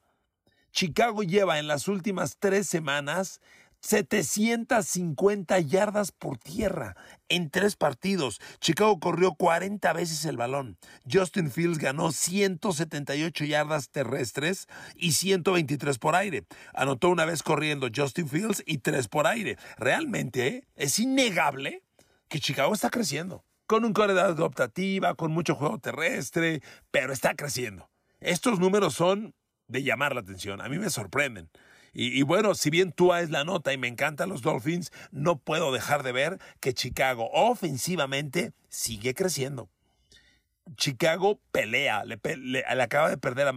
Chicago 0.72 1.22
lleva 1.22 1.60
en 1.60 1.68
las 1.68 1.88
últimas 1.88 2.38
tres 2.40 2.68
semanas 2.68 3.42
750 3.84 5.60
yardas 5.60 6.14
por 6.14 6.38
tierra 6.38 6.96
en 7.28 7.50
tres 7.50 7.76
partidos. 7.76 8.40
Chicago 8.62 8.98
corrió 9.00 9.36
40 9.36 9.92
veces 9.92 10.24
el 10.24 10.38
balón. 10.38 10.78
Justin 11.12 11.52
Fields 11.52 11.80
ganó 11.80 12.14
178 12.14 13.44
yardas 13.44 13.90
terrestres 13.90 14.68
y 14.96 15.12
123 15.12 16.00
por 16.00 16.16
aire. 16.16 16.46
Anotó 16.74 17.10
una 17.10 17.26
vez 17.26 17.44
corriendo 17.44 17.90
Justin 17.94 18.30
Fields 18.30 18.64
y 18.66 18.78
tres 18.78 19.10
por 19.10 19.28
aire. 19.28 19.58
Realmente 19.78 20.48
¿eh? 20.48 20.64
es 20.76 20.98
innegable 21.00 21.84
que 22.30 22.40
Chicago 22.40 22.74
está 22.74 22.90
creciendo. 22.90 23.44
Con 23.68 23.84
un 23.86 23.94
core 23.94 24.14
de 24.14 24.44
optativa, 24.44 25.16
con 25.16 25.32
mucho 25.32 25.56
juego 25.56 25.80
terrestre, 25.80 26.62
pero 26.92 27.12
está 27.12 27.36
creciendo. 27.36 27.90
Estos 28.22 28.60
números 28.60 28.94
son 28.94 29.34
de 29.68 29.84
llamar 29.84 30.14
la 30.14 30.22
atención. 30.22 30.62
A 30.62 30.70
mí 30.70 30.78
me 30.80 30.90
sorprenden. 30.90 31.50
Y, 31.94 32.24
bueno, 32.24 32.56
si 32.56 32.72
bien 32.72 32.92
Tua 32.92 33.22
es 33.22 33.30
la 33.30 33.44
nota 33.44 33.72
y 33.72 33.78
me 33.78 33.88
encantan 33.88 34.30
los 34.30 34.42
Dolphins, 34.42 34.92
no 35.12 35.38
puedo 35.38 35.72
dejar 35.72 36.02
de 36.02 36.12
ver 36.12 36.40
que 36.60 36.74
Chicago 36.74 37.30
ofensivamente 37.34 38.52
sigue 38.68 39.14
creciendo. 39.14 39.70
Chicago 40.76 41.40
pelea, 41.52 42.04
le, 42.06 42.64
acaba 42.82 43.10
de 43.10 43.18
perder 43.18 43.54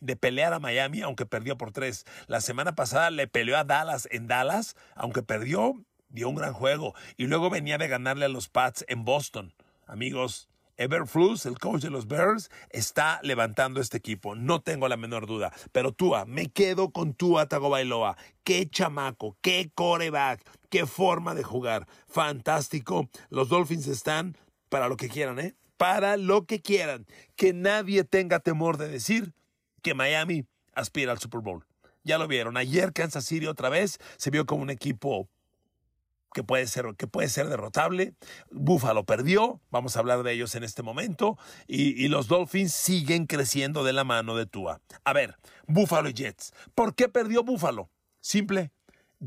de, 0.00 0.16
pelear 0.16 0.52
a 0.52 0.58
Miami, 0.58 1.00
aunque 1.00 1.24
perdió 1.24 1.56
por 1.56 1.72
tres. 1.72 2.04
La 2.26 2.42
semana 2.42 2.74
pasada 2.74 3.10
le 3.10 3.28
peleó 3.28 3.56
a 3.56 3.64
Dallas 3.64 4.08
en 4.10 4.26
Dallas, 4.26 4.76
aunque 4.94 5.22
perdió, 5.22 5.82
dio 6.10 6.28
un 6.28 6.34
gran 6.34 6.52
juego. 6.52 6.94
Y 7.16 7.28
luego 7.28 7.48
venía 7.48 7.78
de 7.78 7.88
ganarle 7.88 8.26
a 8.26 8.28
los 8.28 8.48
Pats 8.48 8.84
en 8.88 9.04
Boston. 9.04 9.54
Amigos, 9.86 10.48
Everflus, 10.76 11.46
el 11.46 11.58
coach 11.58 11.82
de 11.82 11.90
los 11.90 12.06
Bears, 12.06 12.50
está 12.70 13.20
levantando 13.22 13.80
este 13.80 13.96
equipo, 13.96 14.34
no 14.34 14.60
tengo 14.60 14.88
la 14.88 14.96
menor 14.96 15.26
duda. 15.26 15.52
Pero 15.72 15.92
Tua, 15.92 16.24
me 16.24 16.48
quedo 16.48 16.90
con 16.90 17.14
Tua 17.14 17.46
Tagovailoa. 17.46 18.16
Qué 18.42 18.68
chamaco, 18.68 19.36
qué 19.40 19.70
coreback, 19.74 20.42
qué 20.70 20.86
forma 20.86 21.34
de 21.34 21.42
jugar. 21.42 21.86
Fantástico. 22.08 23.08
Los 23.30 23.48
Dolphins 23.48 23.86
están 23.86 24.36
para 24.68 24.88
lo 24.88 24.96
que 24.96 25.08
quieran, 25.08 25.38
¿eh? 25.38 25.54
Para 25.76 26.16
lo 26.16 26.46
que 26.46 26.60
quieran. 26.60 27.06
Que 27.36 27.52
nadie 27.52 28.04
tenga 28.04 28.40
temor 28.40 28.76
de 28.76 28.88
decir 28.88 29.32
que 29.82 29.94
Miami 29.94 30.46
aspira 30.74 31.12
al 31.12 31.18
Super 31.18 31.40
Bowl. 31.40 31.64
Ya 32.02 32.18
lo 32.18 32.28
vieron. 32.28 32.56
Ayer 32.56 32.92
Kansas 32.92 33.24
City 33.24 33.46
otra 33.46 33.68
vez 33.68 33.98
se 34.16 34.30
vio 34.30 34.44
como 34.46 34.62
un 34.62 34.70
equipo 34.70 35.28
que 36.34 36.42
puede 36.42 36.66
ser, 36.66 36.94
que 36.98 37.06
puede 37.06 37.30
ser 37.30 37.48
derrotable. 37.48 38.14
Buffalo 38.50 39.04
perdió, 39.04 39.62
vamos 39.70 39.96
a 39.96 40.00
hablar 40.00 40.22
de 40.22 40.32
ellos 40.32 40.54
en 40.56 40.64
este 40.64 40.82
momento, 40.82 41.38
y, 41.66 42.08
los 42.08 42.28
Dolphins 42.28 42.74
siguen 42.74 43.26
creciendo 43.26 43.84
de 43.84 43.94
la 43.94 44.04
mano 44.04 44.36
de 44.36 44.44
Tua. 44.44 44.82
A 45.04 45.14
ver, 45.14 45.38
Buffalo 45.66 46.10
y 46.10 46.12
Jets. 46.12 46.52
¿Por 46.74 46.94
qué 46.94 47.08
perdió 47.08 47.42
Buffalo? 47.42 47.88
Simple. 48.20 48.70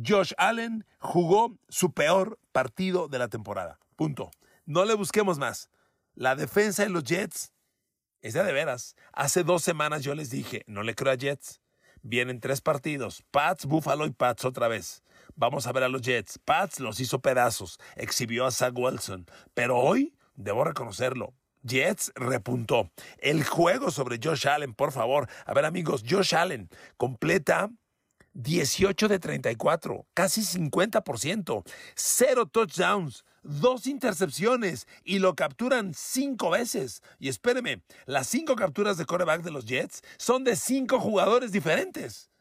Josh 0.06 0.34
Allen 0.38 0.86
jugó 1.00 1.58
su 1.70 1.94
peor 1.94 2.38
partido 2.52 3.08
de 3.08 3.18
la 3.18 3.30
temporada. 3.30 3.80
Punto. 3.96 4.30
No 4.66 4.86
le 4.86 4.94
busquemos 4.94 5.40
más. 5.40 5.70
La 6.14 6.36
defensa 6.36 6.84
de 6.84 6.90
los 6.90 7.04
Jets 7.04 7.54
es 8.22 8.34
de, 8.34 8.44
de 8.44 8.54
veras. 8.54 8.96
Hace 9.14 9.44
dos 9.44 9.64
semanas 9.64 10.04
yo 10.04 10.14
les 10.14 10.30
dije, 10.30 10.64
no 10.68 10.84
le 10.84 10.94
creo 10.94 11.14
a 11.14 11.16
Jets. 11.16 11.62
Vienen 12.04 12.40
tres 12.40 12.62
partidos, 12.62 13.24
Pats, 13.32 13.66
Buffalo 13.66 14.06
y 14.06 14.12
Pats 14.12 14.46
otra 14.46 14.68
vez. 14.68 15.04
Vamos 15.40 15.68
a 15.68 15.72
ver 15.72 15.84
a 15.84 15.88
los 15.88 16.02
Jets. 16.02 16.40
Pats 16.40 16.80
los 16.80 17.00
hizo 17.00 17.20
pedazos, 17.20 17.80
exhibió 17.96 18.48
a 18.48 18.52
Zach 18.52 18.74
Wilson, 18.76 19.28
pero 19.54 19.78
hoy, 19.78 20.16
debo 20.36 20.64
reconocerlo, 20.64 21.36
Jets 21.62 22.12
repuntó. 22.16 22.90
El 23.20 23.44
juego 23.44 23.92
sobre 23.92 24.20
Josh 24.22 24.48
Allen, 24.48 24.74
por 24.74 24.92
favor. 24.92 25.30
A 25.46 25.54
ver 25.54 25.66
amigos, 25.66 26.04
Josh 26.10 26.34
Allen 26.34 26.70
completa 26.98 27.70
18 28.34 29.08
de 29.08 29.20
34, 29.20 30.08
casi 30.16 30.42
50%, 30.42 31.64
cero 31.94 32.48
touchdowns, 32.48 33.24
dos 33.44 33.86
intercepciones 33.86 34.88
y 35.04 35.20
lo 35.20 35.36
capturan 35.36 35.94
cinco 35.94 36.50
veces. 36.50 37.04
Y 37.20 37.30
espéreme, 37.30 37.84
las 38.08 38.26
cinco 38.26 38.56
capturas 38.56 38.98
de 38.98 39.06
coreback 39.06 39.44
de 39.44 39.52
los 39.52 39.66
Jets 39.66 40.02
son 40.18 40.44
de 40.44 40.56
cinco 40.56 41.00
jugadores 41.00 41.52
diferentes. 41.52 42.32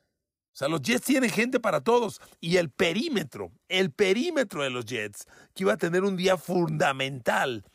O 0.56 0.58
sea, 0.58 0.68
los 0.68 0.80
Jets 0.80 1.04
tienen 1.04 1.28
gente 1.28 1.60
para 1.60 1.82
todos. 1.82 2.18
Y 2.40 2.56
el 2.56 2.70
perímetro, 2.70 3.52
el 3.68 3.90
perímetro 3.90 4.62
de 4.62 4.70
los 4.70 4.86
Jets, 4.86 5.26
que 5.54 5.64
iba 5.64 5.75
a 5.75 5.76
tener 5.76 6.02
un 6.02 6.16
día 6.16 6.38
fundamental 6.38 7.66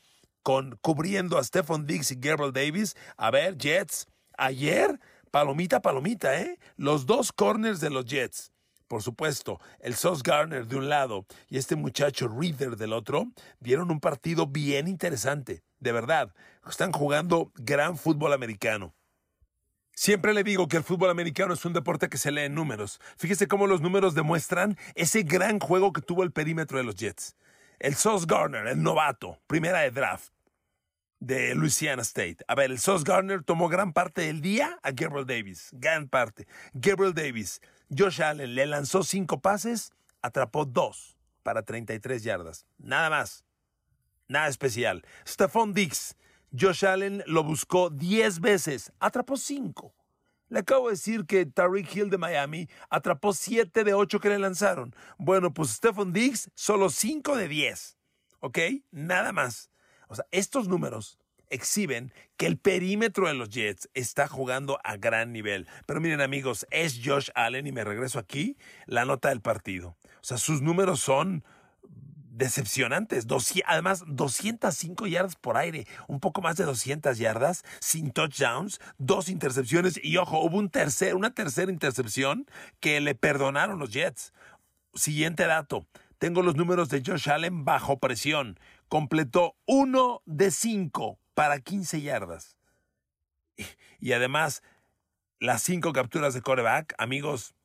con 0.42 0.80
cubriendo 0.82 1.38
a 1.38 1.44
Stephon 1.44 1.86
Diggs 1.86 2.10
y 2.10 2.16
Gabriel 2.16 2.52
Davis. 2.52 2.96
A 3.18 3.30
ver, 3.30 3.56
Jets, 3.56 4.08
ayer, 4.36 5.00
palomita, 5.30 5.84
palomita, 5.84 6.42
¿eh? 6.42 6.58
Los 6.76 7.06
dos 7.06 7.32
corners 7.32 7.82
de 7.82 7.92
los 7.92 8.06
Jets 8.06 8.52
por 8.88 9.04
supuesto, 9.04 9.62
el 9.80 9.96
Sos 9.96 10.22
Garner 10.22 10.68
de 10.68 10.76
un 10.76 10.90
lado 10.90 11.26
y 11.48 11.58
este 11.58 11.78
muchacho 11.78 12.28
Reader 12.28 12.76
del 12.76 12.92
otro, 12.92 13.28
dieron 13.62 13.90
un 13.90 14.02
partido 14.02 14.48
bien 14.48 14.90
interesante, 14.90 15.64
de 15.80 15.94
verdad. 15.94 16.34
Están 16.68 16.92
jugando 16.92 17.54
gran 17.56 17.96
fútbol 17.96 18.34
americano. 18.34 18.94
Siempre 20.02 20.34
le 20.34 20.44
digo 20.44 20.68
que 20.68 20.78
el 20.78 20.84
fútbol 20.84 21.12
americano 21.12 21.54
es 21.54 21.64
un 21.64 21.74
deporte 21.74 22.10
que 22.10 22.18
se 22.18 22.32
lee 22.32 22.46
en 22.46 22.56
números. 22.56 23.00
Fíjese 23.18 23.48
cómo 23.48 23.68
los 23.68 23.82
números 23.82 24.16
demuestran 24.16 24.76
ese 24.96 25.22
gran 25.22 25.60
juego 25.60 25.94
que 25.94 26.02
tuvo 26.02 26.24
el 26.24 26.32
perímetro 26.32 26.80
de 26.80 26.84
los 26.84 26.96
Jets. 26.96 27.36
El 27.78 27.94
Sos 27.94 28.26
Garner, 28.26 28.66
el 28.66 28.82
novato, 28.82 29.38
primera 29.46 29.82
de 29.82 29.92
draft 29.92 30.34
de 31.20 31.54
Louisiana 31.54 32.02
State. 32.02 32.38
A 32.48 32.56
ver, 32.56 32.72
el 32.72 32.80
Sos 32.80 33.04
Garner 33.04 33.44
tomó 33.44 33.70
gran 33.70 33.94
parte 33.94 34.22
del 34.22 34.42
día 34.42 34.80
a 34.82 34.90
Gabriel 34.90 35.28
Davis. 35.28 35.70
Gran 35.72 36.10
parte. 36.10 36.48
Gabriel 36.74 37.14
Davis 37.14 37.62
Josh 37.96 38.24
Allen 38.24 38.56
le 38.56 38.66
lanzó 38.66 39.04
cinco 39.04 39.40
pases, 39.40 39.94
atrapó 40.24 40.66
dos 40.66 41.16
para 41.44 41.62
33 41.62 42.24
yardas. 42.24 42.66
Nada 42.80 43.12
más. 43.12 43.46
Nada 44.28 44.48
especial. 44.48 45.06
Stephon 45.28 45.76
Dix. 45.76 46.16
Josh 46.58 46.86
Allen 46.86 47.24
lo 47.28 47.44
buscó 47.44 47.90
10 47.90 48.40
veces, 48.40 48.92
atrapó 49.00 49.38
cinco. 49.38 49.94
Le 50.52 50.60
acabo 50.60 50.88
de 50.88 50.96
decir 50.96 51.26
que 51.26 51.46
Tariq 51.46 51.96
Hill 51.96 52.10
de 52.10 52.18
Miami 52.18 52.68
atrapó 52.90 53.32
7 53.32 53.86
de 53.86 53.94
8 53.94 54.20
que 54.20 54.28
le 54.28 54.38
lanzaron. 54.38 54.94
Bueno, 55.18 55.54
pues 55.54 55.70
Stephon 55.70 56.12
Diggs 56.12 56.52
solo 56.56 56.90
5 56.90 57.38
de 57.38 57.48
10. 57.48 57.98
¿Ok? 58.42 58.60
Nada 58.92 59.32
más. 59.32 59.72
O 60.10 60.16
sea, 60.16 60.26
estos 60.30 60.68
números 60.68 61.18
exhiben 61.50 62.12
que 62.36 62.48
el 62.48 62.58
perímetro 62.58 63.30
de 63.30 63.34
los 63.34 63.50
Jets 63.50 63.90
está 63.94 64.28
jugando 64.28 64.78
a 64.84 64.98
gran 64.98 65.32
nivel. 65.32 65.70
Pero 65.86 66.02
miren 66.02 66.20
amigos, 66.20 66.68
es 66.70 67.00
Josh 67.02 67.30
Allen 67.34 67.66
y 67.66 67.72
me 67.72 67.86
regreso 67.86 68.20
aquí, 68.20 68.58
la 68.88 69.06
nota 69.06 69.30
del 69.30 69.40
partido. 69.40 69.96
O 70.04 70.24
sea, 70.24 70.38
sus 70.38 70.62
números 70.62 71.00
son 71.00 71.46
decepcionantes. 72.32 73.28
además, 73.66 74.04
205 74.08 75.08
yardas 75.08 75.36
por 75.36 75.58
aire, 75.58 75.86
un 76.08 76.20
poco 76.20 76.42
más 76.42 76.56
de 76.56 76.64
200 76.64 77.18
yardas, 77.18 77.64
sin 77.80 78.12
touchdowns, 78.12 78.80
dos 78.98 79.30
intercepciones 79.30 80.00
y 80.02 80.18
ojo, 80.18 80.40
hubo 80.40 80.58
un 80.58 80.70
tercer, 80.70 81.16
una 81.16 81.34
tercera 81.34 81.72
intercepción 81.72 82.48
que 82.80 83.02
le 83.02 83.16
perdonaron 83.16 83.80
los 83.80 83.92
Jets. 83.92 84.34
Siguiente 84.94 85.46
dato, 85.46 85.86
tengo 86.18 86.42
los 86.42 86.56
números 86.56 86.90
de 86.90 87.04
Josh 87.06 87.30
Allen 87.30 87.66
bajo 87.66 88.00
presión. 88.00 88.60
Completó 88.88 89.56
uno 89.66 90.22
de 90.26 90.52
cinco 90.52 91.20
para 91.34 91.60
15 91.60 92.02
yardas. 92.02 92.58
Y 94.00 94.14
además, 94.14 94.64
las 95.40 95.62
cinco 95.62 95.94
capturas 95.94 96.34
de 96.34 96.42
coreback, 96.42 96.94
amigos, 96.98 97.56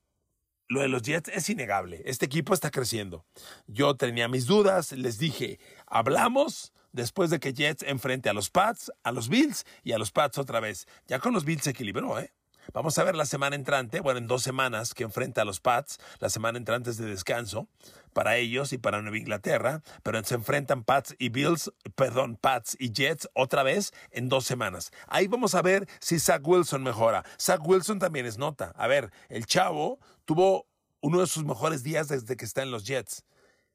lo 0.69 0.81
de 0.81 0.89
los 0.89 1.03
Jets 1.03 1.31
es 1.33 1.49
innegable. 1.49 2.03
Este 2.05 2.27
equipo 2.27 2.55
está 2.55 2.71
creciendo. 2.71 3.25
Yo 3.67 3.97
tenía 3.97 4.29
mis 4.29 4.47
dudas, 4.47 4.93
les 4.93 5.19
dije, 5.19 5.59
hablamos 5.87 6.73
después 6.93 7.31
de 7.31 7.41
que 7.41 7.53
Jets 7.53 7.83
enfrente 7.83 8.29
a 8.29 8.33
los 8.33 8.51
Pats, 8.51 8.91
a 9.03 9.13
los 9.13 9.29
Bills 9.29 9.65
y 9.85 9.93
a 9.93 9.99
los 9.99 10.11
Pats 10.11 10.39
otra 10.39 10.61
vez. 10.61 10.87
Ya 11.07 11.19
con 11.19 11.33
los 11.33 11.45
Bills 11.45 11.65
se 11.65 11.71
equilibró, 11.71 12.19
¿eh? 12.19 12.33
Vamos 12.73 12.99
a 12.99 13.05
ver 13.05 13.15
la 13.15 13.27
semana 13.27 13.55
entrante, 13.55 14.01
bueno, 14.01 14.19
en 14.19 14.27
dos 14.27 14.43
semanas 14.43 14.93
que 14.93 15.05
enfrenta 15.05 15.43
a 15.43 15.45
los 15.45 15.61
Pats, 15.61 15.99
la 16.19 16.29
semana 16.29 16.59
entrante 16.59 16.91
es 16.91 16.97
de 16.97 17.07
descanso 17.07 17.69
para 18.17 18.37
ellos 18.39 18.73
y 18.73 18.79
para 18.79 19.03
Nueva 19.03 19.19
Inglaterra, 19.19 19.83
pero 20.03 20.25
se 20.25 20.37
enfrentan 20.37 20.85
Pats 20.85 21.15
y 21.19 21.29
Bills, 21.29 21.71
perdón, 21.97 22.39
Pats 22.41 22.75
y 22.81 22.91
Jets 22.91 23.29
otra 23.35 23.63
vez 23.63 23.93
en 24.11 24.31
dos 24.31 24.47
semanas. 24.47 24.91
Ahí 25.07 25.27
vamos 25.27 25.55
a 25.55 25.61
ver 25.61 25.87
si 26.01 26.19
Zach 26.19 26.41
Wilson 26.43 26.83
mejora. 26.83 27.27
Zach 27.39 27.61
Wilson 27.63 27.99
también 27.99 28.25
es 28.25 28.39
nota. 28.39 28.73
A 28.75 28.87
ver, 28.87 29.13
el 29.29 29.45
chavo 29.45 29.99
tuvo 30.25 30.67
uno 31.03 31.21
de 31.21 31.27
sus 31.27 31.45
mejores 31.45 31.83
días 31.83 32.09
desde 32.09 32.39
que 32.39 32.47
está 32.47 32.63
en 32.63 32.71
los 32.71 32.87
Jets. 32.87 33.23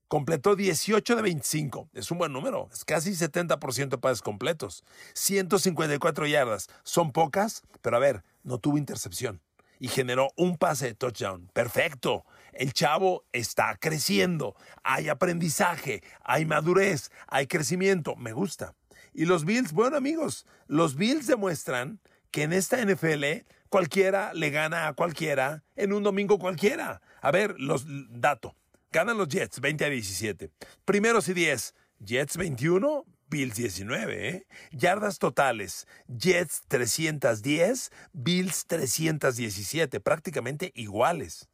Completó 0.07 0.55
18 0.55 1.15
de 1.15 1.21
25. 1.21 1.89
Es 1.93 2.09
un 2.09 2.17
buen 2.17 2.33
número. 2.33 2.67
Es 2.73 2.83
casi 2.83 3.11
70% 3.11 3.89
de 3.89 3.97
pases 3.99 4.23
completos. 4.23 4.83
154 5.13 6.25
yardas. 6.25 6.67
Son 6.81 7.11
pocas, 7.11 7.61
pero 7.83 7.95
a 7.95 7.99
ver, 7.99 8.23
no 8.41 8.57
tuvo 8.57 8.79
intercepción. 8.79 9.39
Y 9.77 9.87
generó 9.87 10.31
un 10.35 10.57
pase 10.57 10.87
de 10.87 10.93
touchdown. 10.95 11.47
Perfecto. 11.53 12.25
El 12.53 12.73
chavo 12.73 13.25
está 13.31 13.77
creciendo. 13.79 14.55
Hay 14.83 15.09
aprendizaje, 15.09 16.03
hay 16.23 16.45
madurez, 16.45 17.11
hay 17.27 17.47
crecimiento. 17.47 18.15
Me 18.15 18.33
gusta. 18.33 18.75
Y 19.13 19.25
los 19.25 19.45
Bills, 19.45 19.73
bueno 19.73 19.97
amigos, 19.97 20.45
los 20.67 20.95
Bills 20.95 21.27
demuestran 21.27 21.99
que 22.31 22.43
en 22.43 22.53
esta 22.53 22.83
NFL 22.83 23.45
cualquiera 23.69 24.33
le 24.33 24.49
gana 24.49 24.87
a 24.87 24.93
cualquiera 24.93 25.63
en 25.75 25.93
un 25.93 26.03
domingo 26.03 26.39
cualquiera. 26.39 27.01
A 27.21 27.31
ver, 27.31 27.55
los 27.57 27.85
datos. 27.87 28.53
Ganan 28.91 29.17
los 29.17 29.29
Jets 29.29 29.59
20 29.59 29.85
a 29.85 29.89
17. 29.89 30.51
Primeros 30.85 31.29
y 31.29 31.33
10. 31.33 31.75
Jets 31.99 32.35
21, 32.35 33.05
Bills 33.29 33.55
19. 33.55 34.29
¿eh? 34.29 34.47
Yardas 34.71 35.19
totales. 35.19 35.87
Jets 36.07 36.63
310, 36.67 37.91
Bills 38.11 38.65
317. 38.67 39.99
Prácticamente 40.01 40.71
iguales. 40.75 41.47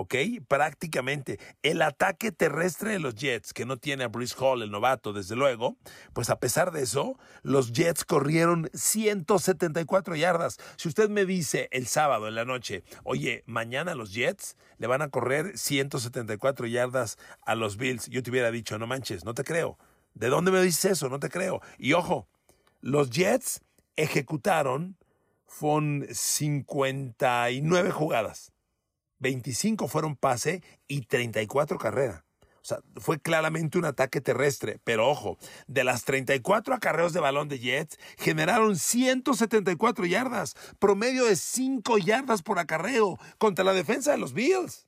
¿Ok? 0.00 0.14
Prácticamente. 0.48 1.38
El 1.62 1.82
ataque 1.82 2.32
terrestre 2.32 2.92
de 2.92 3.00
los 3.00 3.16
Jets, 3.16 3.52
que 3.52 3.66
no 3.66 3.76
tiene 3.76 4.04
a 4.04 4.08
Bruce 4.08 4.34
Hall, 4.38 4.62
el 4.62 4.70
novato, 4.70 5.12
desde 5.12 5.36
luego, 5.36 5.76
pues 6.14 6.30
a 6.30 6.40
pesar 6.40 6.72
de 6.72 6.82
eso, 6.82 7.18
los 7.42 7.72
Jets 7.72 8.06
corrieron 8.06 8.70
174 8.72 10.16
yardas. 10.16 10.56
Si 10.76 10.88
usted 10.88 11.10
me 11.10 11.26
dice 11.26 11.68
el 11.70 11.86
sábado 11.86 12.28
en 12.28 12.34
la 12.34 12.46
noche, 12.46 12.82
oye, 13.04 13.44
mañana 13.44 13.94
los 13.94 14.14
Jets 14.14 14.56
le 14.78 14.86
van 14.86 15.02
a 15.02 15.10
correr 15.10 15.58
174 15.58 16.66
yardas 16.66 17.18
a 17.42 17.54
los 17.54 17.76
Bills, 17.76 18.06
yo 18.08 18.22
te 18.22 18.30
hubiera 18.30 18.50
dicho, 18.50 18.78
no 18.78 18.86
manches, 18.86 19.26
no 19.26 19.34
te 19.34 19.44
creo. 19.44 19.76
¿De 20.14 20.28
dónde 20.28 20.50
me 20.50 20.62
dices 20.62 20.92
eso? 20.92 21.10
No 21.10 21.20
te 21.20 21.28
creo. 21.28 21.60
Y 21.76 21.92
ojo, 21.92 22.26
los 22.80 23.10
Jets 23.10 23.60
ejecutaron 23.96 24.96
con 25.44 26.06
59 26.10 27.90
jugadas. 27.90 28.50
25 29.20 29.88
fueron 29.88 30.16
pase 30.16 30.62
y 30.88 31.02
34 31.02 31.78
carrera. 31.78 32.24
O 32.62 32.64
sea, 32.64 32.78
fue 32.96 33.18
claramente 33.18 33.78
un 33.78 33.86
ataque 33.86 34.20
terrestre, 34.20 34.80
pero 34.84 35.08
ojo, 35.08 35.38
de 35.66 35.82
las 35.82 36.04
34 36.04 36.74
acarreos 36.74 37.14
de 37.14 37.20
balón 37.20 37.48
de 37.48 37.58
Jets, 37.58 37.98
generaron 38.18 38.76
174 38.76 40.04
yardas, 40.04 40.54
promedio 40.78 41.24
de 41.24 41.36
5 41.36 41.96
yardas 41.98 42.42
por 42.42 42.58
acarreo 42.58 43.18
contra 43.38 43.64
la 43.64 43.72
defensa 43.72 44.10
de 44.10 44.18
los 44.18 44.34
Bills, 44.34 44.86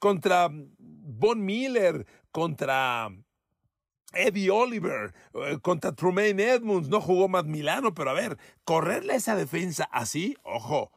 contra 0.00 0.48
Von 0.78 1.44
Miller, 1.44 2.06
contra 2.32 3.08
Eddie 4.12 4.50
Oliver, 4.50 5.14
eh, 5.34 5.58
contra 5.62 5.92
Trumaine 5.92 6.50
Edmonds, 6.50 6.88
no 6.88 7.00
jugó 7.00 7.28
más 7.28 7.44
Milano, 7.44 7.94
pero 7.94 8.10
a 8.10 8.14
ver, 8.14 8.36
correrle 8.64 9.14
esa 9.14 9.36
defensa 9.36 9.88
así, 9.92 10.36
ojo, 10.42 10.90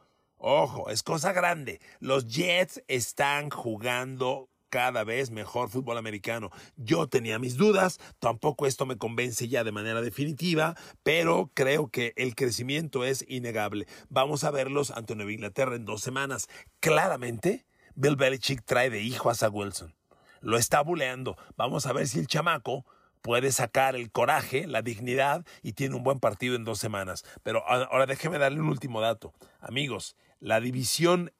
Ojo, 0.48 0.90
es 0.90 1.02
cosa 1.02 1.32
grande. 1.32 1.80
Los 1.98 2.28
Jets 2.28 2.80
están 2.86 3.50
jugando 3.50 4.48
cada 4.68 5.02
vez 5.02 5.32
mejor 5.32 5.70
fútbol 5.70 5.98
americano. 5.98 6.52
Yo 6.76 7.08
tenía 7.08 7.40
mis 7.40 7.56
dudas, 7.56 7.98
tampoco 8.20 8.68
esto 8.68 8.86
me 8.86 8.96
convence 8.96 9.48
ya 9.48 9.64
de 9.64 9.72
manera 9.72 10.02
definitiva, 10.02 10.76
pero 11.02 11.50
creo 11.52 11.88
que 11.88 12.12
el 12.14 12.36
crecimiento 12.36 13.02
es 13.02 13.24
innegable. 13.26 13.88
Vamos 14.08 14.44
a 14.44 14.52
verlos 14.52 14.92
ante 14.92 15.16
Nueva 15.16 15.32
Inglaterra 15.32 15.74
en 15.74 15.84
dos 15.84 16.00
semanas. 16.00 16.46
Claramente, 16.78 17.66
Bill 17.96 18.14
Belichick 18.14 18.64
trae 18.64 18.88
de 18.88 19.02
hijo 19.02 19.30
a 19.30 19.34
Zach 19.34 19.52
Wilson. 19.52 19.96
Lo 20.42 20.58
está 20.58 20.80
buleando. 20.80 21.36
Vamos 21.56 21.86
a 21.86 21.92
ver 21.92 22.06
si 22.06 22.20
el 22.20 22.28
chamaco 22.28 22.86
puede 23.20 23.50
sacar 23.50 23.96
el 23.96 24.12
coraje, 24.12 24.68
la 24.68 24.82
dignidad 24.82 25.44
y 25.60 25.72
tiene 25.72 25.96
un 25.96 26.04
buen 26.04 26.20
partido 26.20 26.54
en 26.54 26.62
dos 26.62 26.78
semanas. 26.78 27.24
Pero 27.42 27.68
ahora 27.68 28.06
déjeme 28.06 28.38
darle 28.38 28.60
un 28.60 28.68
último 28.68 29.00
dato. 29.00 29.34
Amigos, 29.58 30.14
la 30.40 30.60
división 30.60 31.32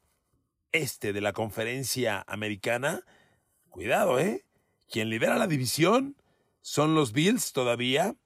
este 0.72 1.12
de 1.12 1.20
la 1.20 1.32
conferencia 1.32 2.24
americana, 2.26 3.02
cuidado, 3.68 4.18
¿eh? 4.18 4.44
Quien 4.88 5.10
lidera 5.10 5.36
la 5.36 5.46
división 5.46 6.16
son 6.60 6.94
los 6.94 7.12
Bills 7.12 7.52
todavía, 7.52 8.16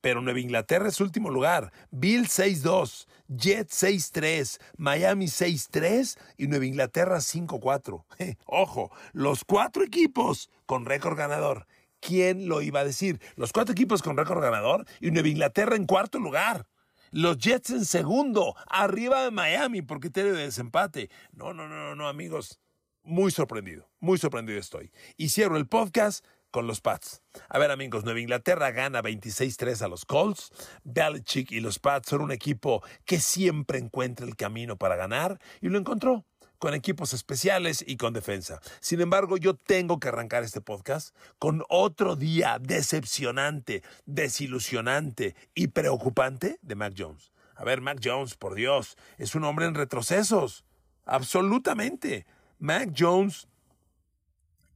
pero 0.00 0.20
Nueva 0.20 0.40
Inglaterra 0.40 0.88
es 0.88 1.00
último 1.00 1.30
lugar. 1.30 1.72
Bills 1.90 2.38
6-2, 2.38 3.06
Jets 3.28 3.82
6-3, 3.82 4.60
Miami 4.76 5.26
6-3 5.26 6.18
y 6.36 6.46
Nueva 6.46 6.66
Inglaterra 6.66 7.16
5-4. 7.18 8.04
Ojo, 8.46 8.92
los 9.12 9.44
cuatro 9.44 9.82
equipos 9.82 10.50
con 10.64 10.84
récord 10.84 11.16
ganador. 11.16 11.66
¿Quién 12.00 12.48
lo 12.48 12.62
iba 12.62 12.80
a 12.80 12.84
decir? 12.84 13.20
Los 13.36 13.52
cuatro 13.52 13.72
equipos 13.72 14.02
con 14.02 14.16
récord 14.16 14.40
ganador 14.42 14.86
y 15.00 15.10
Nueva 15.10 15.28
Inglaterra 15.28 15.76
en 15.76 15.86
cuarto 15.86 16.18
lugar. 16.18 16.66
Los 17.10 17.38
Jets 17.38 17.70
en 17.70 17.84
segundo, 17.84 18.54
arriba 18.66 19.22
de 19.22 19.30
Miami 19.30 19.82
porque 19.82 20.10
tiene 20.10 20.30
desempate. 20.30 21.10
No, 21.32 21.54
no, 21.54 21.68
no, 21.68 21.94
no, 21.94 22.08
amigos. 22.08 22.60
Muy 23.02 23.30
sorprendido, 23.30 23.88
muy 24.00 24.18
sorprendido 24.18 24.58
estoy. 24.58 24.90
Y 25.16 25.28
cierro 25.28 25.56
el 25.56 25.68
podcast 25.68 26.24
con 26.50 26.66
los 26.66 26.80
Pats. 26.80 27.22
A 27.48 27.58
ver, 27.58 27.70
amigos, 27.70 28.04
Nueva 28.04 28.20
Inglaterra 28.20 28.70
gana 28.70 29.02
26-3 29.02 29.82
a 29.82 29.88
los 29.88 30.04
Colts. 30.04 30.50
Belichick 30.84 31.52
y 31.52 31.60
los 31.60 31.78
Pats 31.78 32.08
son 32.08 32.22
un 32.22 32.32
equipo 32.32 32.82
que 33.04 33.20
siempre 33.20 33.78
encuentra 33.78 34.26
el 34.26 34.36
camino 34.36 34.76
para 34.76 34.96
ganar 34.96 35.38
y 35.60 35.68
lo 35.68 35.78
encontró 35.78 36.24
con 36.58 36.74
equipos 36.74 37.12
especiales 37.12 37.84
y 37.86 37.96
con 37.96 38.12
defensa. 38.12 38.60
Sin 38.80 39.00
embargo, 39.00 39.36
yo 39.36 39.54
tengo 39.54 40.00
que 40.00 40.08
arrancar 40.08 40.42
este 40.42 40.60
podcast 40.60 41.14
con 41.38 41.64
otro 41.68 42.16
día 42.16 42.58
decepcionante, 42.60 43.82
desilusionante 44.04 45.34
y 45.54 45.68
preocupante 45.68 46.58
de 46.62 46.74
Mac 46.74 46.94
Jones. 46.96 47.32
A 47.54 47.64
ver, 47.64 47.80
Mac 47.80 48.00
Jones, 48.02 48.34
por 48.34 48.54
Dios, 48.54 48.96
es 49.16 49.34
un 49.34 49.44
hombre 49.44 49.66
en 49.66 49.74
retrocesos. 49.74 50.64
Absolutamente. 51.06 52.26
Mac 52.58 52.92
Jones 52.96 53.48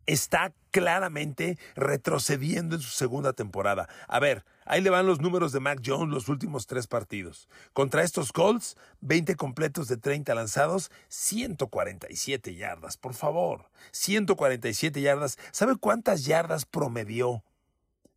está 0.06 0.52
claramente 0.70 1.58
retrocediendo 1.74 2.76
en 2.76 2.82
su 2.82 2.90
segunda 2.90 3.32
temporada. 3.32 3.88
A 4.08 4.18
ver, 4.20 4.44
ahí 4.64 4.80
le 4.80 4.90
van 4.90 5.06
los 5.06 5.20
números 5.20 5.52
de 5.52 5.60
Mac 5.60 5.80
Jones 5.84 6.12
los 6.12 6.28
últimos 6.28 6.66
tres 6.66 6.86
partidos. 6.86 7.48
Contra 7.72 8.02
estos 8.02 8.32
Colts, 8.32 8.76
20 9.00 9.36
completos 9.36 9.88
de 9.88 9.96
30 9.96 10.34
lanzados, 10.34 10.90
147 11.08 12.54
yardas, 12.54 12.96
por 12.96 13.14
favor. 13.14 13.70
147 13.92 15.00
yardas. 15.00 15.38
¿Sabe 15.52 15.76
cuántas 15.76 16.24
yardas 16.24 16.64
promedió 16.64 17.44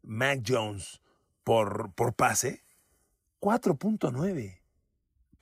Mac 0.01 0.41
Jones 0.47 1.01
por, 1.43 1.91
por 1.93 2.13
pase? 2.13 2.63
4.9 3.39 4.62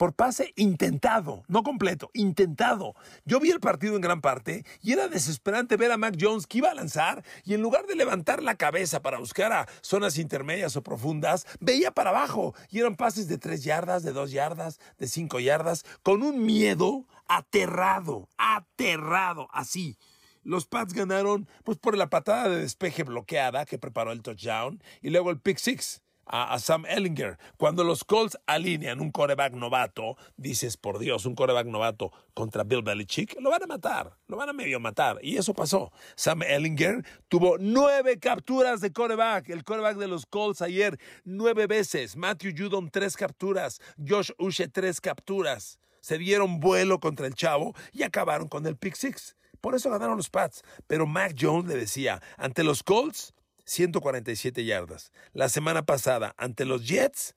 por 0.01 0.15
pase 0.15 0.51
intentado, 0.55 1.43
no 1.47 1.61
completo, 1.61 2.09
intentado. 2.15 2.95
Yo 3.23 3.39
vi 3.39 3.51
el 3.51 3.59
partido 3.59 3.95
en 3.95 4.01
gran 4.01 4.19
parte 4.19 4.65
y 4.81 4.93
era 4.93 5.07
desesperante 5.07 5.77
ver 5.77 5.91
a 5.91 5.97
Mac 5.97 6.15
Jones 6.19 6.47
que 6.47 6.57
iba 6.57 6.71
a 6.71 6.73
lanzar 6.73 7.23
y 7.43 7.53
en 7.53 7.61
lugar 7.61 7.85
de 7.85 7.93
levantar 7.93 8.41
la 8.41 8.55
cabeza 8.55 9.03
para 9.03 9.19
buscar 9.19 9.53
a 9.53 9.67
zonas 9.83 10.17
intermedias 10.17 10.75
o 10.75 10.81
profundas, 10.81 11.45
veía 11.59 11.91
para 11.91 12.09
abajo 12.09 12.55
y 12.71 12.79
eran 12.79 12.95
pases 12.95 13.27
de 13.27 13.37
tres 13.37 13.63
yardas, 13.63 14.01
de 14.01 14.11
dos 14.11 14.31
yardas, 14.31 14.79
de 14.97 15.07
cinco 15.07 15.39
yardas, 15.39 15.85
con 16.01 16.23
un 16.23 16.47
miedo 16.47 17.05
aterrado, 17.27 18.27
aterrado, 18.37 19.49
así. 19.51 19.99
Los 20.41 20.65
Pats 20.65 20.93
ganaron 20.93 21.47
pues 21.63 21.77
por 21.77 21.95
la 21.95 22.09
patada 22.09 22.49
de 22.49 22.61
despeje 22.61 23.03
bloqueada 23.03 23.67
que 23.67 23.77
preparó 23.77 24.13
el 24.13 24.23
touchdown 24.23 24.81
y 25.03 25.11
luego 25.11 25.29
el 25.29 25.39
pick 25.39 25.59
six 25.59 26.01
a, 26.31 26.57
Sam 26.59 26.85
Ellinger. 26.85 27.37
Cuando 27.57 27.83
los 27.83 28.03
Colts 28.03 28.37
alinean 28.47 29.01
un 29.01 29.11
coreback 29.11 29.53
novato, 29.53 30.15
dices, 30.37 30.77
por 30.77 30.97
Dios, 30.97 31.25
un 31.25 31.35
coreback 31.35 31.67
novato 31.67 32.11
contra 32.33 32.63
Bill 32.63 32.81
Belichick, 32.81 33.35
lo 33.39 33.49
van 33.49 33.63
a 33.63 33.67
matar, 33.67 34.17
lo 34.27 34.37
van 34.37 34.49
a 34.49 34.53
medio 34.53 34.79
matar. 34.79 35.19
Y 35.21 35.37
eso 35.37 35.53
pasó. 35.53 35.91
Sam 36.15 36.43
Ellinger 36.43 37.05
tuvo 37.27 37.57
nueve 37.59 38.17
capturas 38.19 38.79
de 38.79 38.93
coreback. 38.93 39.49
El 39.49 39.63
coreback 39.63 39.97
de 39.97 40.07
los 40.07 40.25
Colts 40.25 40.61
ayer, 40.61 40.97
nueve 41.25 41.67
veces. 41.67 42.15
Matthew 42.15 42.53
Judon, 42.57 42.89
tres 42.89 43.17
capturas. 43.17 43.81
Josh 43.97 44.31
Ushe, 44.37 44.69
tres 44.69 45.01
capturas. 45.01 45.79
Se 45.99 46.17
dieron 46.17 46.59
vuelo 46.59 46.99
contra 46.99 47.27
el 47.27 47.35
chavo 47.35 47.75
y 47.91 48.03
acabaron 48.03 48.47
con 48.47 48.65
el 48.65 48.77
pick 48.77 48.95
six. 48.95 49.35
Por 49.59 49.75
eso 49.75 49.91
ganaron 49.91 50.17
los 50.17 50.29
Pats. 50.29 50.63
Pero 50.87 51.05
Mac 51.05 51.35
Jones 51.39 51.67
le 51.67 51.75
decía, 51.77 52.21
ante 52.37 52.63
los 52.63 52.81
Colts, 52.83 53.33
147 53.71 54.65
yardas. 54.65 55.13
La 55.31 55.47
semana 55.47 55.85
pasada, 55.85 56.35
ante 56.37 56.65
los 56.65 56.85
Jets, 56.85 57.35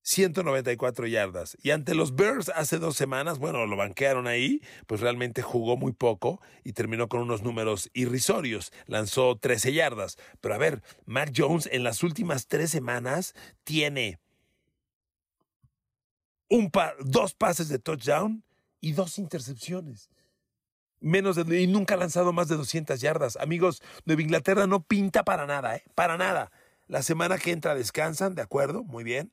194 0.00 1.06
yardas. 1.06 1.58
Y 1.62 1.70
ante 1.70 1.94
los 1.94 2.16
Bears 2.16 2.50
hace 2.54 2.78
dos 2.78 2.96
semanas, 2.96 3.38
bueno, 3.38 3.66
lo 3.66 3.76
banquearon 3.76 4.26
ahí, 4.26 4.62
pues 4.86 5.02
realmente 5.02 5.42
jugó 5.42 5.76
muy 5.76 5.92
poco 5.92 6.40
y 6.64 6.72
terminó 6.72 7.10
con 7.10 7.20
unos 7.20 7.42
números 7.42 7.90
irrisorios. 7.92 8.72
Lanzó 8.86 9.36
13 9.36 9.74
yardas. 9.74 10.16
Pero 10.40 10.54
a 10.54 10.58
ver, 10.58 10.82
Mac 11.04 11.32
Jones 11.36 11.68
en 11.70 11.84
las 11.84 12.02
últimas 12.02 12.46
tres 12.46 12.70
semanas 12.70 13.34
tiene 13.64 14.18
un 16.48 16.70
dos 17.00 17.34
pases 17.34 17.68
de 17.68 17.78
touchdown 17.78 18.42
y 18.80 18.92
dos 18.92 19.18
intercepciones 19.18 20.08
menos 21.00 21.36
de, 21.36 21.60
y 21.60 21.66
nunca 21.66 21.94
ha 21.94 21.98
lanzado 21.98 22.32
más 22.32 22.48
de 22.48 22.56
200 22.56 23.00
yardas. 23.00 23.36
Amigos, 23.36 23.82
Nueva 24.04 24.22
Inglaterra 24.22 24.66
no 24.66 24.82
pinta 24.82 25.24
para 25.24 25.46
nada, 25.46 25.76
¿eh? 25.76 25.84
Para 25.94 26.16
nada. 26.16 26.50
La 26.86 27.02
semana 27.02 27.38
que 27.38 27.52
entra 27.52 27.74
descansan, 27.74 28.34
¿de 28.34 28.42
acuerdo? 28.42 28.82
Muy 28.82 29.04
bien. 29.04 29.32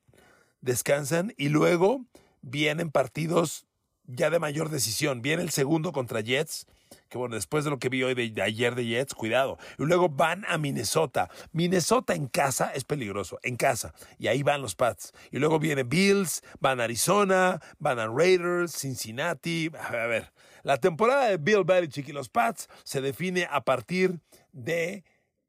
Descansan 0.60 1.32
y 1.36 1.48
luego 1.48 2.04
vienen 2.42 2.90
partidos 2.90 3.66
ya 4.04 4.30
de 4.30 4.38
mayor 4.38 4.68
decisión. 4.68 5.22
Viene 5.22 5.42
el 5.42 5.50
segundo 5.50 5.92
contra 5.92 6.20
Jets, 6.20 6.66
que 7.08 7.18
bueno, 7.18 7.34
después 7.34 7.64
de 7.64 7.70
lo 7.70 7.78
que 7.78 7.88
vi 7.88 8.02
hoy 8.02 8.14
de, 8.14 8.42
ayer 8.42 8.74
de 8.74 8.86
Jets, 8.86 9.14
cuidado. 9.14 9.58
Y 9.78 9.84
luego 9.84 10.08
van 10.08 10.44
a 10.48 10.58
Minnesota. 10.58 11.30
Minnesota 11.52 12.14
en 12.14 12.26
casa 12.26 12.72
es 12.74 12.84
peligroso, 12.84 13.38
en 13.42 13.56
casa. 13.56 13.94
Y 14.18 14.28
ahí 14.28 14.42
van 14.42 14.62
los 14.62 14.74
Pats. 14.74 15.12
Y 15.30 15.38
luego 15.38 15.58
viene 15.58 15.82
Bills, 15.84 16.42
van 16.60 16.80
a 16.80 16.84
Arizona, 16.84 17.60
van 17.78 17.98
a 17.98 18.08
Raiders, 18.08 18.72
Cincinnati. 18.72 19.70
A 19.78 20.06
ver, 20.06 20.32
la 20.62 20.78
temporada 20.78 21.28
de 21.28 21.36
Bill 21.36 21.64
Belichick 21.64 22.08
y 22.08 22.12
los 22.12 22.28
Pats 22.28 22.68
se 22.84 23.00
define 23.00 23.46
a 23.50 23.64
partir 23.64 24.18
de 24.52 25.04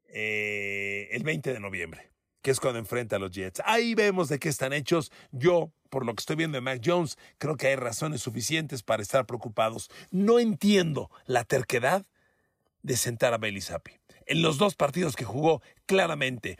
eh, 0.08 1.08
el 1.10 1.22
20 1.22 1.52
de 1.52 1.60
noviembre, 1.60 2.12
que 2.40 2.50
es 2.50 2.60
cuando 2.60 2.78
enfrenta 2.78 3.16
a 3.16 3.18
los 3.18 3.32
Jets. 3.32 3.60
Ahí 3.64 3.94
vemos 3.94 4.28
de 4.28 4.38
qué 4.38 4.48
están 4.48 4.72
hechos. 4.72 5.10
Yo, 5.32 5.72
por 5.88 6.04
lo 6.06 6.14
que 6.14 6.20
estoy 6.20 6.36
viendo 6.36 6.56
de 6.56 6.62
Mac 6.62 6.80
Jones, 6.84 7.18
creo 7.38 7.56
que 7.56 7.68
hay 7.68 7.76
razones 7.76 8.20
suficientes 8.20 8.82
para 8.82 9.02
estar 9.02 9.26
preocupados. 9.26 9.90
No 10.10 10.38
entiendo 10.38 11.10
la 11.26 11.44
terquedad 11.44 12.06
de 12.82 12.96
sentar 12.96 13.34
a 13.34 13.40
Zappi. 13.60 13.92
En 14.26 14.42
los 14.42 14.58
dos 14.58 14.74
partidos 14.74 15.16
que 15.16 15.24
jugó, 15.24 15.62
claramente, 15.86 16.58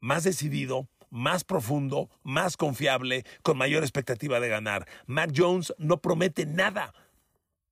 más 0.00 0.24
decidido, 0.24 0.88
más 1.10 1.44
profundo, 1.44 2.08
más 2.22 2.56
confiable, 2.56 3.24
con 3.42 3.58
mayor 3.58 3.82
expectativa 3.82 4.40
de 4.40 4.48
ganar. 4.48 4.86
Mac 5.06 5.32
Jones 5.34 5.74
no 5.78 6.00
promete 6.00 6.46
nada 6.46 6.92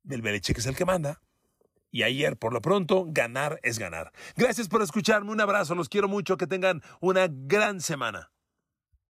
del 0.03 0.23
Belichick 0.23 0.59
es 0.59 0.67
el 0.67 0.75
que 0.75 0.85
manda. 0.85 1.21
Y 1.91 2.03
ayer, 2.03 2.37
por 2.37 2.53
lo 2.53 2.61
pronto, 2.61 3.07
ganar 3.09 3.61
es 3.63 3.79
ganar. 3.79 4.13
Gracias 4.37 4.69
por 4.69 4.83
escucharme. 4.83 5.31
Un 5.31 5.41
abrazo. 5.41 5.75
Los 5.75 5.89
quiero 5.89 6.09
mucho. 6.09 6.37
Que 6.37 6.47
tengan 6.47 6.83
una 7.01 7.29
gran 7.31 7.81
semana. 7.81 8.31